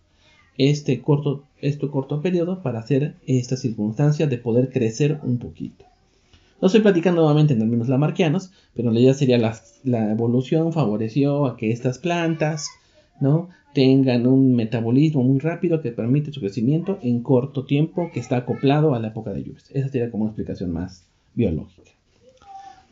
este 0.58 1.02
corto, 1.02 1.44
este 1.60 1.90
corto 1.90 2.22
periodo 2.22 2.62
para 2.62 2.80
hacer 2.80 3.16
esta 3.28 3.58
circunstancia 3.58 4.28
de 4.28 4.38
poder 4.38 4.70
crecer 4.70 5.20
un 5.24 5.40
poquito. 5.40 5.84
No 6.62 6.68
estoy 6.68 6.82
platicando 6.82 7.20
nuevamente 7.20 7.52
en 7.52 7.60
términos 7.60 7.90
lamarquianos, 7.90 8.52
pero 8.74 8.92
la 8.92 9.00
idea 9.02 9.14
sería 9.14 9.38
la, 9.38 9.60
la 9.84 10.10
evolución 10.12 10.72
favoreció 10.72 11.48
a 11.48 11.58
que 11.58 11.72
estas 11.72 11.98
plantas, 11.98 12.70
¿no? 13.20 13.50
Tengan 13.74 14.28
un 14.28 14.56
metabolismo 14.56 15.24
muy 15.24 15.40
rápido 15.40 15.82
que 15.82 15.92
permite 15.92 16.32
su 16.32 16.40
crecimiento 16.40 17.00
en 17.02 17.22
corto 17.22 17.66
tiempo 17.66 18.10
que 18.14 18.20
está 18.20 18.38
acoplado 18.38 18.94
a 18.94 19.00
la 19.00 19.10
época 19.10 19.34
de 19.34 19.44
lluvias. 19.44 19.70
Esa 19.74 19.90
sería 19.90 20.12
como 20.12 20.24
una 20.24 20.32
explicación 20.32 20.72
más 20.72 21.06
biológica. 21.34 21.92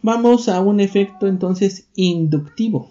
Vamos 0.01 0.49
a 0.49 0.59
un 0.61 0.79
efecto 0.79 1.27
entonces 1.27 1.87
inductivo. 1.95 2.89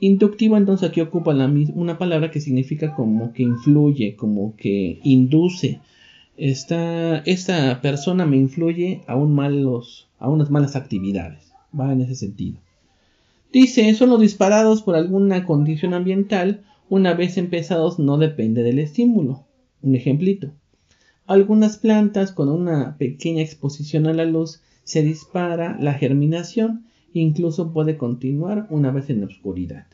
Inductivo 0.00 0.56
entonces 0.56 0.88
aquí 0.88 1.00
ocupa 1.00 1.32
una 1.74 1.98
palabra 1.98 2.30
que 2.30 2.40
significa 2.40 2.94
como 2.94 3.32
que 3.32 3.42
influye, 3.42 4.16
como 4.16 4.56
que 4.56 4.98
induce. 5.04 5.80
Esta, 6.38 7.18
esta 7.18 7.80
persona 7.82 8.24
me 8.24 8.38
influye 8.38 9.02
a, 9.06 9.14
un 9.14 9.34
malos, 9.34 10.08
a 10.18 10.28
unas 10.28 10.50
malas 10.50 10.74
actividades. 10.74 11.52
Va 11.78 11.92
en 11.92 12.00
ese 12.00 12.14
sentido. 12.14 12.58
Dice, 13.52 13.92
son 13.94 14.08
los 14.08 14.20
disparados 14.20 14.82
por 14.82 14.96
alguna 14.96 15.44
condición 15.44 15.92
ambiental 15.92 16.62
una 16.92 17.14
vez 17.14 17.38
empezados 17.38 17.98
no 17.98 18.18
depende 18.18 18.62
del 18.62 18.78
estímulo. 18.78 19.46
Un 19.80 19.94
ejemplito. 19.94 20.52
Algunas 21.24 21.78
plantas 21.78 22.32
con 22.32 22.50
una 22.50 22.98
pequeña 22.98 23.40
exposición 23.40 24.06
a 24.06 24.12
la 24.12 24.26
luz 24.26 24.60
se 24.84 25.02
dispara 25.02 25.78
la 25.80 25.94
germinación 25.94 26.84
e 27.14 27.20
incluso 27.20 27.72
puede 27.72 27.96
continuar 27.96 28.66
una 28.68 28.90
vez 28.90 29.08
en 29.08 29.20
la 29.20 29.26
oscuridad. 29.26 29.86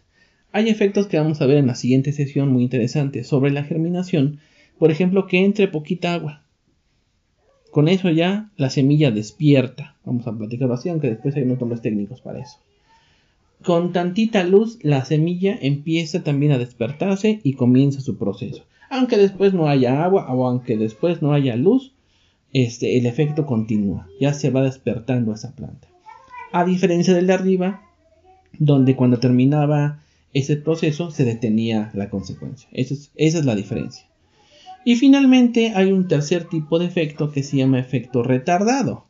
Hay 0.51 0.71
efectos 0.71 1.07
que 1.07 1.19
vamos 1.19 1.41
a 1.41 1.47
ver 1.47 1.59
en 1.59 1.69
la 1.69 1.77
siguiente 1.77 2.11
sesión 2.11 2.49
muy 2.49 2.65
interesantes 2.65 3.29
sobre 3.29 3.53
la 3.53 3.63
germinación, 3.63 4.41
por 4.77 4.91
ejemplo 4.91 5.29
que 5.29 5.45
entre 5.45 5.69
poquita 5.69 6.15
agua. 6.15 6.43
Con 7.71 7.87
eso 7.87 8.11
ya 8.11 8.51
la 8.57 8.71
semilla 8.71 9.13
despierta. 9.13 9.95
Vamos 10.05 10.27
a 10.27 10.37
platicarlo 10.37 10.75
así, 10.75 10.89
aunque 10.89 11.11
después 11.11 11.37
hay 11.37 11.45
unos 11.45 11.61
nombres 11.61 11.81
técnicos 11.81 12.23
para 12.23 12.41
eso. 12.41 12.59
Con 13.65 13.93
tantita 13.93 14.45
luz, 14.45 14.79
la 14.83 15.05
semilla 15.05 15.59
empieza 15.61 16.23
también 16.23 16.53
a 16.53 16.59
despertarse 16.59 17.41
y 17.43 17.55
comienza 17.55 18.01
su 18.01 18.17
proceso. 18.17 18.65
Aunque 18.91 19.17
después 19.17 19.53
no 19.53 19.69
haya 19.69 20.05
agua 20.05 20.33
o 20.33 20.47
aunque 20.47 20.77
después 20.77 21.23
no 21.23 21.33
haya 21.33 21.57
luz, 21.57 21.93
este, 22.53 22.99
el 22.99 23.07
efecto 23.07 23.47
continúa. 23.47 24.09
Ya 24.21 24.33
se 24.33 24.51
va 24.51 24.63
despertando 24.63 25.35
esa 25.35 25.55
planta. 25.55 25.89
A 26.53 26.65
diferencia 26.65 27.13
del 27.15 27.27
de 27.27 27.35
arriba, 27.35 27.83
donde 28.59 28.97
cuando 28.97 29.19
terminaba 29.19 30.03
ese 30.33 30.57
proceso 30.57 31.11
se 31.11 31.25
detenía 31.25 31.91
la 31.95 32.11
consecuencia. 32.11 32.69
esa 32.73 33.09
es 33.17 33.45
la 33.45 33.55
diferencia. 33.55 34.07
Y 34.85 34.97
finalmente 34.97 35.73
hay 35.75 35.93
un 35.93 36.09
tercer 36.09 36.45
tipo 36.45 36.79
de 36.79 36.87
efecto 36.87 37.31
que 37.31 37.43
se 37.43 37.57
llama 37.57 37.81
efecto 37.81 38.23
retardado. 38.23 39.05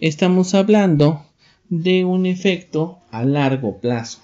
Estamos 0.00 0.54
hablando 0.54 1.22
de 1.70 2.04
un 2.04 2.26
efecto 2.26 2.98
a 3.10 3.24
largo 3.24 3.78
plazo. 3.78 4.18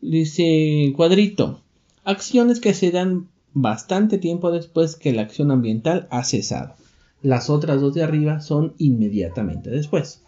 Dice 0.00 0.92
cuadrito, 0.96 1.60
acciones 2.04 2.58
que 2.58 2.74
se 2.74 2.90
dan 2.90 3.28
bastante 3.52 4.18
tiempo 4.18 4.50
después 4.50 4.96
que 4.96 5.12
la 5.12 5.22
acción 5.22 5.50
ambiental 5.50 6.08
ha 6.10 6.24
cesado. 6.24 6.74
Las 7.22 7.50
otras 7.50 7.80
dos 7.80 7.94
de 7.94 8.02
arriba 8.02 8.40
son 8.40 8.74
inmediatamente 8.78 9.70
después. 9.70 10.22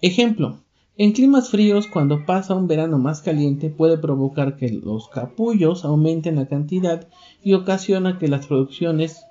Ejemplo, 0.00 0.58
en 0.98 1.12
climas 1.12 1.50
fríos, 1.50 1.86
cuando 1.86 2.26
pasa 2.26 2.54
un 2.54 2.66
verano 2.66 2.98
más 2.98 3.22
caliente, 3.22 3.70
puede 3.70 3.98
provocar 3.98 4.56
que 4.56 4.68
los 4.68 5.08
capullos 5.08 5.84
aumenten 5.84 6.36
la 6.36 6.48
cantidad 6.48 7.06
y 7.42 7.54
ocasiona 7.54 8.18
que 8.18 8.28
las 8.28 8.46
producciones 8.46 9.24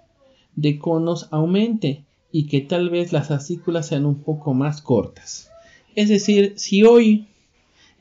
de 0.56 0.80
conos 0.80 1.28
aumente 1.32 2.06
y 2.32 2.48
que 2.48 2.62
tal 2.62 2.90
vez 2.90 3.12
las 3.12 3.32
acículas 3.32 3.88
sean 3.88 4.06
un 4.06 4.16
poco 4.16 4.54
más 4.54 4.82
cortas. 4.82 5.52
Es 5.96 6.10
decir, 6.10 6.54
si 6.56 6.84
hoy, 6.84 7.28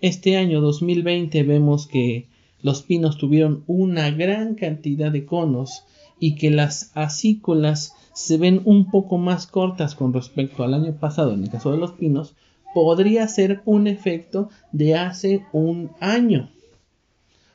este 0.00 0.36
año 0.36 0.60
2020, 0.60 1.42
vemos 1.42 1.86
que 1.86 2.26
los 2.62 2.82
pinos 2.82 3.16
tuvieron 3.16 3.64
una 3.66 4.10
gran 4.10 4.54
cantidad 4.54 5.10
de 5.10 5.24
conos 5.24 5.84
y 6.18 6.34
que 6.34 6.50
las 6.50 6.92
acículas 6.94 7.94
se 8.12 8.36
ven 8.36 8.60
un 8.64 8.90
poco 8.90 9.18
más 9.18 9.46
cortas 9.46 9.94
con 9.94 10.12
respecto 10.12 10.62
al 10.62 10.74
año 10.74 10.92
pasado 10.92 11.32
en 11.32 11.44
el 11.44 11.50
caso 11.50 11.72
de 11.72 11.78
los 11.78 11.92
pinos, 11.92 12.34
podría 12.74 13.26
ser 13.26 13.62
un 13.64 13.86
efecto 13.86 14.50
de 14.72 14.94
hace 14.94 15.44
un 15.52 15.90
año 16.00 16.50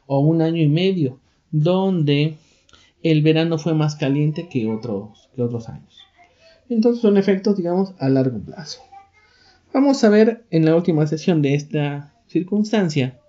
o 0.07 0.19
un 0.19 0.41
año 0.41 0.61
y 0.61 0.67
medio, 0.67 1.19
donde 1.51 2.35
el 3.03 3.21
verano 3.21 3.57
fue 3.57 3.73
más 3.73 3.95
caliente 3.95 4.47
que 4.49 4.67
otros, 4.67 5.29
que 5.35 5.41
otros 5.41 5.69
años. 5.69 6.04
Entonces 6.69 7.01
son 7.01 7.17
efectos, 7.17 7.57
digamos, 7.57 7.93
a 7.99 8.09
largo 8.09 8.39
plazo. 8.39 8.81
Vamos 9.73 10.03
a 10.03 10.09
ver 10.09 10.45
en 10.51 10.65
la 10.65 10.75
última 10.75 11.05
sesión 11.05 11.41
de 11.41 11.53
esta 11.53 12.13
circunstancia 12.27 13.19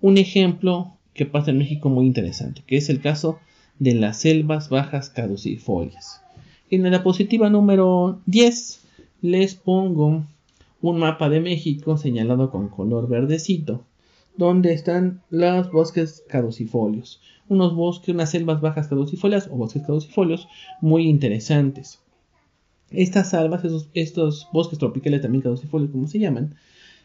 un 0.00 0.18
ejemplo 0.18 0.96
que 1.14 1.26
pasa 1.26 1.52
en 1.52 1.58
México 1.58 1.88
muy 1.88 2.06
interesante, 2.06 2.62
que 2.66 2.76
es 2.76 2.88
el 2.88 3.00
caso 3.00 3.38
de 3.78 3.94
las 3.94 4.18
selvas 4.18 4.68
bajas 4.68 5.10
caducifolias. 5.10 6.22
En 6.70 6.82
la 6.82 6.90
diapositiva 6.90 7.50
número 7.50 8.20
10 8.26 8.80
les 9.22 9.54
pongo 9.54 10.24
un 10.80 10.98
mapa 10.98 11.28
de 11.28 11.40
México 11.40 11.96
señalado 11.96 12.50
con 12.50 12.68
color 12.68 13.08
verdecito, 13.08 13.84
donde 14.36 14.72
están 14.72 15.22
los 15.30 15.70
bosques 15.70 16.24
caducifolios, 16.28 17.20
unos 17.48 17.74
bosques, 17.74 18.14
unas 18.14 18.30
selvas 18.30 18.60
bajas 18.60 18.88
caducifolias 18.88 19.48
o 19.52 19.56
bosques 19.56 19.82
caducifolios 19.82 20.48
muy 20.80 21.08
interesantes. 21.08 22.00
Estas 22.94 23.30
selvas, 23.30 23.62
estos 23.94 24.48
bosques 24.52 24.78
tropicales 24.78 25.20
también 25.20 25.42
caducifolios 25.42 25.90
como 25.90 26.06
se 26.06 26.18
llaman, 26.18 26.54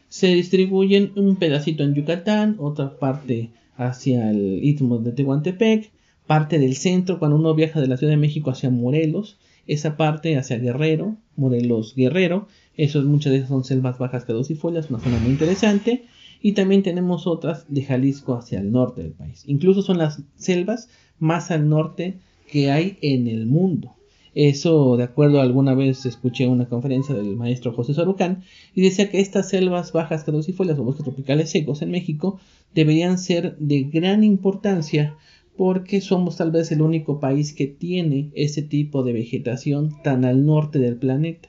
se 0.08 0.28
distribuyen 0.28 1.12
un 1.16 1.36
pedacito 1.36 1.82
en 1.82 1.94
Yucatán, 1.94 2.56
otra 2.58 2.98
parte 2.98 3.50
hacia 3.76 4.30
el 4.30 4.64
istmo 4.64 4.98
de 4.98 5.12
Tehuantepec, 5.12 5.90
parte 6.26 6.58
del 6.58 6.76
centro 6.76 7.18
cuando 7.18 7.36
uno 7.36 7.54
viaja 7.54 7.80
de 7.80 7.88
la 7.88 7.96
Ciudad 7.96 8.12
de 8.12 8.18
México 8.18 8.50
hacia 8.50 8.70
Morelos, 8.70 9.38
esa 9.66 9.96
parte 9.96 10.36
hacia 10.36 10.58
Guerrero, 10.58 11.16
Morelos 11.36 11.94
Guerrero, 11.94 12.48
eso 12.76 13.02
muchas 13.02 13.32
de 13.32 13.38
esas 13.38 13.50
son 13.50 13.64
selvas 13.64 13.98
bajas 13.98 14.24
caducifolias, 14.24 14.90
una 14.90 15.00
zona 15.00 15.18
muy 15.18 15.30
interesante, 15.30 16.04
y 16.40 16.52
también 16.52 16.82
tenemos 16.82 17.26
otras 17.26 17.66
de 17.68 17.82
Jalisco 17.82 18.34
hacia 18.34 18.60
el 18.60 18.70
norte 18.72 19.02
del 19.02 19.12
país. 19.12 19.44
Incluso 19.46 19.82
son 19.82 19.98
las 19.98 20.22
selvas 20.36 20.88
más 21.18 21.50
al 21.50 21.68
norte 21.68 22.18
que 22.50 22.70
hay 22.70 22.98
en 23.02 23.26
el 23.26 23.46
mundo. 23.46 23.97
Eso, 24.40 24.96
de 24.96 25.02
acuerdo, 25.02 25.40
alguna 25.40 25.74
vez 25.74 26.06
escuché 26.06 26.46
una 26.46 26.68
conferencia 26.68 27.12
del 27.12 27.34
maestro 27.34 27.72
José 27.72 27.92
Sorucán 27.92 28.44
y 28.72 28.82
decía 28.82 29.10
que 29.10 29.18
estas 29.18 29.48
selvas 29.48 29.90
bajas 29.90 30.22
caducifolias 30.22 30.78
o 30.78 30.84
bosques 30.84 31.02
tropicales 31.02 31.50
secos 31.50 31.82
en 31.82 31.90
México 31.90 32.38
deberían 32.72 33.18
ser 33.18 33.56
de 33.58 33.82
gran 33.92 34.22
importancia 34.22 35.16
porque 35.56 36.00
somos 36.00 36.36
tal 36.36 36.52
vez 36.52 36.70
el 36.70 36.82
único 36.82 37.18
país 37.18 37.52
que 37.52 37.66
tiene 37.66 38.30
ese 38.32 38.62
tipo 38.62 39.02
de 39.02 39.12
vegetación 39.12 39.96
tan 40.04 40.24
al 40.24 40.46
norte 40.46 40.78
del 40.78 40.94
planeta. 40.94 41.48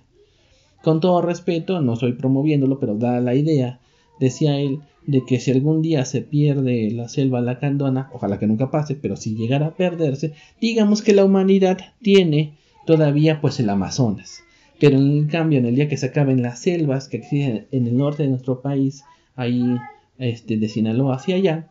Con 0.82 0.99
todo 0.99 1.21
respeto, 1.21 1.82
no 1.82 1.93
estoy 1.93 2.13
promoviéndolo, 2.13 2.80
pero 2.80 2.95
da 2.95 3.21
la 3.21 3.36
idea, 3.36 3.82
decía 4.19 4.60
él, 4.60 4.80
de 5.06 5.23
que 5.28 5.39
si 5.39 5.52
algún 5.52 5.84
día 5.84 6.06
se 6.06 6.21
pierde 6.21 6.89
la 6.89 7.08
selva 7.08 7.39
lacandona, 7.39 8.10
ojalá 8.13 8.39
que 8.39 8.47
nunca 8.47 8.71
pase, 8.71 8.95
pero 8.95 9.15
si 9.15 9.36
llegara 9.36 9.67
a 9.67 9.75
perderse, 9.75 10.34
digamos 10.60 11.04
que 11.04 11.13
la 11.13 11.23
humanidad 11.23 11.78
tiene 12.02 12.58
todavía 12.89 13.39
pues 13.39 13.60
el 13.60 13.69
Amazonas. 13.69 14.41
Pero 14.80 14.97
en 14.97 15.28
cambio, 15.28 15.60
en 15.60 15.67
el 15.67 15.75
día 15.75 15.88
que 15.88 15.95
se 15.95 16.08
acaben 16.08 16.41
las 16.41 16.58
selvas 16.58 17.08
que 17.08 17.17
existen 17.17 17.67
en 17.69 17.86
el 17.86 17.95
norte 17.95 18.23
de 18.23 18.30
nuestro 18.30 18.62
país, 18.62 19.04
ahí 19.36 19.78
este, 20.17 20.58
de 20.58 20.67
Sinaloa 20.67 21.17
hacia 21.17 21.36
allá, 21.36 21.67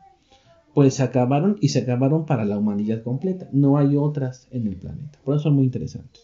pues 0.75 0.95
se 0.95 1.03
acabaron 1.03 1.59
y 1.61 1.71
se 1.71 1.81
acabaron 1.81 2.25
para 2.25 2.45
la 2.45 2.57
humanidad 2.57 3.03
completa. 3.03 3.49
No 3.51 3.79
hay 3.79 3.97
otras 3.97 4.47
en 4.53 4.69
el 4.69 4.77
planeta. 4.77 5.19
Por 5.25 5.35
eso 5.35 5.43
son 5.43 5.55
muy 5.55 5.65
interesantes. 5.65 6.23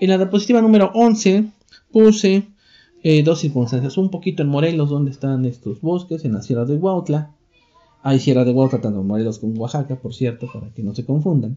En 0.00 0.08
la 0.08 0.18
diapositiva 0.18 0.62
número 0.62 0.92
11 0.94 1.46
puse 1.90 2.44
eh, 3.02 3.24
dos 3.24 3.40
circunstancias. 3.40 3.98
Un 3.98 4.12
poquito 4.12 4.44
en 4.44 4.50
Morelos, 4.50 4.88
donde 4.88 5.10
están 5.10 5.44
estos 5.46 5.80
bosques, 5.80 6.24
en 6.24 6.34
la 6.34 6.42
Sierra 6.42 6.64
de 6.64 6.76
Huautla. 6.76 7.32
Hay 8.04 8.20
Sierra 8.20 8.44
de 8.44 8.52
Huautla 8.52 8.80
tanto 8.80 9.00
en 9.00 9.06
Morelos 9.08 9.40
como 9.40 9.52
en 9.52 9.60
Oaxaca, 9.60 9.96
por 9.96 10.14
cierto, 10.14 10.46
para 10.52 10.72
que 10.72 10.84
no 10.84 10.94
se 10.94 11.04
confundan. 11.04 11.56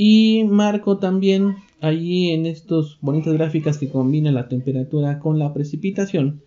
Y 0.00 0.44
marco 0.44 0.98
también 0.98 1.56
allí 1.80 2.30
en 2.30 2.46
estas 2.46 2.98
bonitas 3.00 3.34
gráficas 3.34 3.78
que 3.78 3.88
combinan 3.88 4.34
la 4.34 4.48
temperatura 4.48 5.18
con 5.18 5.40
la 5.40 5.52
precipitación, 5.52 6.40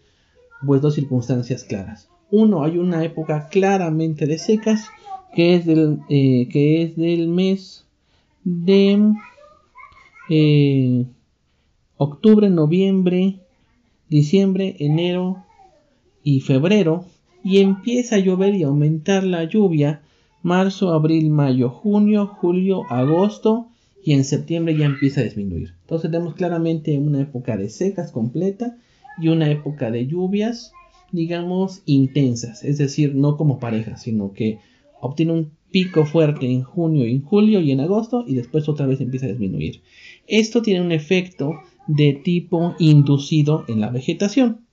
pues 0.66 0.82
dos 0.82 0.96
circunstancias 0.96 1.66
claras. 1.66 2.10
Uno, 2.32 2.64
hay 2.64 2.78
una 2.78 3.04
época 3.04 3.50
claramente 3.50 4.26
de 4.26 4.38
secas, 4.38 4.88
que 5.36 5.56
es 5.56 5.66
del, 5.66 6.00
eh, 6.08 6.48
que 6.50 6.82
es 6.82 6.96
del 6.96 7.28
mes 7.28 7.86
de 8.46 9.12
eh, 10.30 11.06
octubre, 11.98 12.50
noviembre, 12.50 13.40
diciembre, 14.08 14.78
enero 14.80 15.44
y 16.24 16.40
febrero, 16.40 17.04
y 17.44 17.60
empieza 17.60 18.16
a 18.16 18.20
llover 18.20 18.56
y 18.56 18.64
aumentar 18.64 19.26
la 19.26 19.44
lluvia 19.44 20.04
marzo, 20.44 20.94
abril, 20.94 21.30
mayo, 21.30 21.70
junio, 21.70 22.28
julio, 22.28 22.84
agosto 22.90 23.68
y 24.04 24.14
en 24.14 24.24
septiembre 24.24 24.78
ya 24.78 24.86
empieza 24.86 25.22
a 25.22 25.24
disminuir. 25.24 25.74
Entonces 25.82 26.10
tenemos 26.10 26.36
claramente 26.36 26.98
una 26.98 27.22
época 27.22 27.58
de 27.58 27.70
secas 27.70 28.12
completa 28.12 28.78
y 29.20 29.28
una 29.28 29.50
época 29.50 29.92
de 29.92 30.08
lluvias, 30.08 30.72
digamos, 31.12 31.84
intensas, 31.86 32.64
es 32.64 32.78
decir, 32.78 33.14
no 33.16 33.38
como 33.38 33.60
pareja, 33.60 33.98
sino 33.98 34.34
que 34.34 34.60
obtiene 35.00 35.34
un 35.34 35.52
pico 35.72 36.06
fuerte 36.06 36.52
en 36.52 36.64
junio 36.64 37.08
y 37.08 37.12
en 37.12 37.22
julio 37.22 37.62
y 37.62 37.72
en 37.72 37.80
agosto 37.80 38.26
y 38.28 38.36
después 38.36 38.68
otra 38.68 38.86
vez 38.86 39.02
empieza 39.02 39.26
a 39.26 39.30
disminuir. 39.30 39.82
Esto 40.28 40.62
tiene 40.62 40.82
un 40.82 40.92
efecto 40.92 41.54
de 41.88 42.14
tipo 42.14 42.76
inducido 42.80 43.66
en 43.68 43.80
la 43.82 43.90
vegetación. 43.90 44.66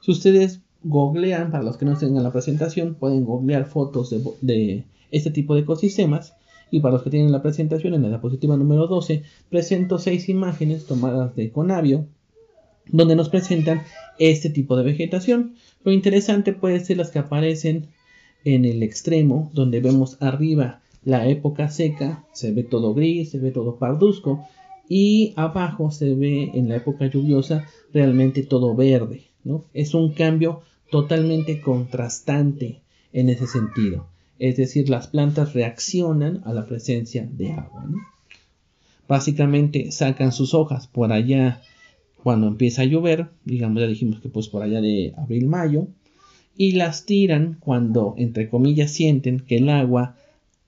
Si 0.00 0.10
ustedes 0.10 0.60
googlean, 0.84 1.50
para 1.50 1.64
los 1.64 1.76
que 1.76 1.84
no 1.84 1.96
tengan 1.96 2.22
la 2.22 2.32
presentación, 2.32 2.94
pueden 2.94 3.24
googlear 3.24 3.66
fotos 3.66 4.14
de, 4.40 4.84
este 5.10 5.30
tipo 5.30 5.54
de 5.54 5.62
ecosistemas. 5.62 6.34
Y 6.70 6.80
para 6.80 6.94
los 6.94 7.02
que 7.02 7.10
tienen 7.10 7.32
la 7.32 7.42
presentación, 7.42 7.94
en 7.94 8.02
la 8.02 8.08
diapositiva 8.08 8.56
número 8.56 8.86
12, 8.86 9.22
presento 9.48 9.98
seis 9.98 10.28
imágenes 10.28 10.86
tomadas 10.86 11.34
de 11.36 11.50
Conavio, 11.50 12.06
donde 12.86 13.16
nos 13.16 13.28
presentan 13.28 13.82
este 14.18 14.50
tipo 14.50 14.76
de 14.76 14.84
vegetación. 14.84 15.54
Lo 15.84 15.92
interesante 15.92 16.52
puede 16.52 16.80
ser 16.80 16.98
las 16.98 17.10
que 17.10 17.18
aparecen 17.18 17.88
en 18.44 18.64
el 18.64 18.82
extremo, 18.82 19.50
donde 19.54 19.80
vemos 19.80 20.18
arriba 20.20 20.80
la 21.04 21.28
época 21.28 21.68
seca, 21.68 22.24
se 22.32 22.52
ve 22.52 22.62
todo 22.62 22.94
gris, 22.94 23.30
se 23.30 23.38
ve 23.38 23.50
todo 23.50 23.76
parduzco, 23.76 24.46
y 24.88 25.32
abajo 25.36 25.90
se 25.90 26.14
ve 26.14 26.50
en 26.54 26.68
la 26.68 26.76
época 26.76 27.06
lluviosa 27.06 27.66
realmente 27.92 28.42
todo 28.42 28.74
verde. 28.74 29.22
¿no? 29.44 29.64
Es 29.74 29.94
un 29.94 30.12
cambio 30.12 30.62
totalmente 30.90 31.60
contrastante 31.60 32.80
en 33.12 33.28
ese 33.28 33.46
sentido. 33.46 34.06
Es 34.38 34.56
decir, 34.56 34.88
las 34.88 35.06
plantas 35.06 35.54
reaccionan 35.54 36.42
a 36.44 36.52
la 36.52 36.66
presencia 36.66 37.28
de 37.30 37.52
agua. 37.52 37.86
Básicamente 39.06 39.92
sacan 39.92 40.32
sus 40.32 40.54
hojas 40.54 40.86
por 40.86 41.12
allá 41.12 41.60
cuando 42.22 42.46
empieza 42.46 42.82
a 42.82 42.86
llover, 42.86 43.28
digamos 43.44 43.80
ya 43.80 43.86
dijimos 43.86 44.20
que 44.20 44.28
pues 44.28 44.48
por 44.48 44.62
allá 44.62 44.80
de 44.80 45.12
abril-mayo, 45.16 45.88
y 46.56 46.72
las 46.72 47.04
tiran 47.04 47.56
cuando, 47.60 48.14
entre 48.16 48.48
comillas, 48.48 48.90
sienten 48.90 49.40
que 49.40 49.56
el 49.56 49.68
agua 49.68 50.16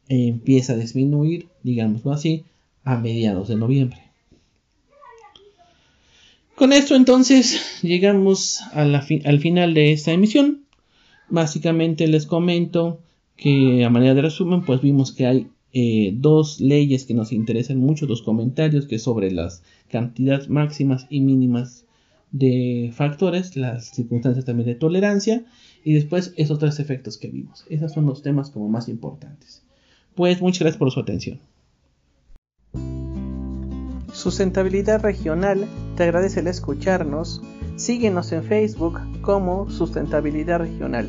empieza 0.08 0.74
a 0.74 0.76
disminuir, 0.76 1.48
digámoslo 1.62 2.12
así, 2.12 2.44
a 2.84 2.98
mediados 2.98 3.48
de 3.48 3.56
noviembre. 3.56 4.05
Con 6.56 6.72
esto 6.72 6.94
entonces 6.94 7.60
llegamos 7.82 8.62
al 8.72 9.38
final 9.40 9.74
de 9.74 9.92
esta 9.92 10.12
emisión. 10.12 10.64
Básicamente 11.28 12.08
les 12.08 12.24
comento 12.24 13.02
que 13.36 13.84
a 13.84 13.90
manera 13.90 14.14
de 14.14 14.22
resumen 14.22 14.62
pues 14.62 14.80
vimos 14.80 15.12
que 15.12 15.26
hay 15.26 15.48
eh, 15.74 16.14
dos 16.16 16.58
leyes 16.58 17.04
que 17.04 17.12
nos 17.12 17.32
interesan 17.32 17.76
mucho, 17.76 18.06
dos 18.06 18.22
comentarios 18.22 18.86
que 18.86 18.98
sobre 18.98 19.30
las 19.30 19.62
cantidades 19.90 20.48
máximas 20.48 21.06
y 21.10 21.20
mínimas 21.20 21.84
de 22.32 22.90
factores, 22.94 23.54
las 23.56 23.90
circunstancias 23.90 24.46
también 24.46 24.66
de 24.66 24.76
tolerancia 24.76 25.44
y 25.84 25.92
después 25.92 26.32
esos 26.38 26.58
tres 26.58 26.80
efectos 26.80 27.18
que 27.18 27.28
vimos. 27.28 27.66
Esos 27.68 27.92
son 27.92 28.06
los 28.06 28.22
temas 28.22 28.48
como 28.48 28.70
más 28.70 28.88
importantes. 28.88 29.62
Pues 30.14 30.40
muchas 30.40 30.60
gracias 30.60 30.78
por 30.78 30.90
su 30.90 31.00
atención. 31.00 31.38
Sustentabilidad 34.14 35.02
Regional 35.02 35.68
te 35.96 36.04
agradece 36.04 36.40
el 36.40 36.46
escucharnos. 36.46 37.42
Síguenos 37.76 38.32
en 38.32 38.42
Facebook 38.44 39.00
como 39.22 39.70
Sustentabilidad 39.70 40.58
Regional. 40.60 41.06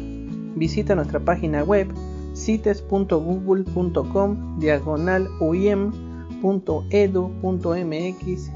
Visita 0.55 0.95
nuestra 0.95 1.19
página 1.19 1.63
web 1.63 1.87
cites.google.com 2.33 4.59
diagonal 4.59 5.27
uim.edu.mx 5.39 6.01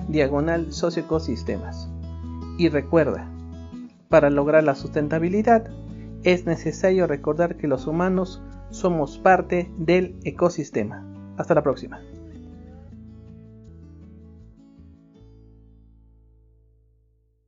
diagonal 0.07 0.73
socioecosistemas. 0.73 1.89
Y 2.57 2.69
recuerda, 2.69 3.29
para 4.09 4.29
lograr 4.29 4.63
la 4.63 4.75
sustentabilidad 4.75 5.69
es 6.23 6.45
necesario 6.45 7.07
recordar 7.07 7.57
que 7.57 7.67
los 7.67 7.87
humanos 7.87 8.41
somos 8.69 9.17
parte 9.17 9.71
del 9.77 10.19
ecosistema. 10.23 11.05
Hasta 11.37 11.55
la 11.55 11.63
próxima. 11.63 11.99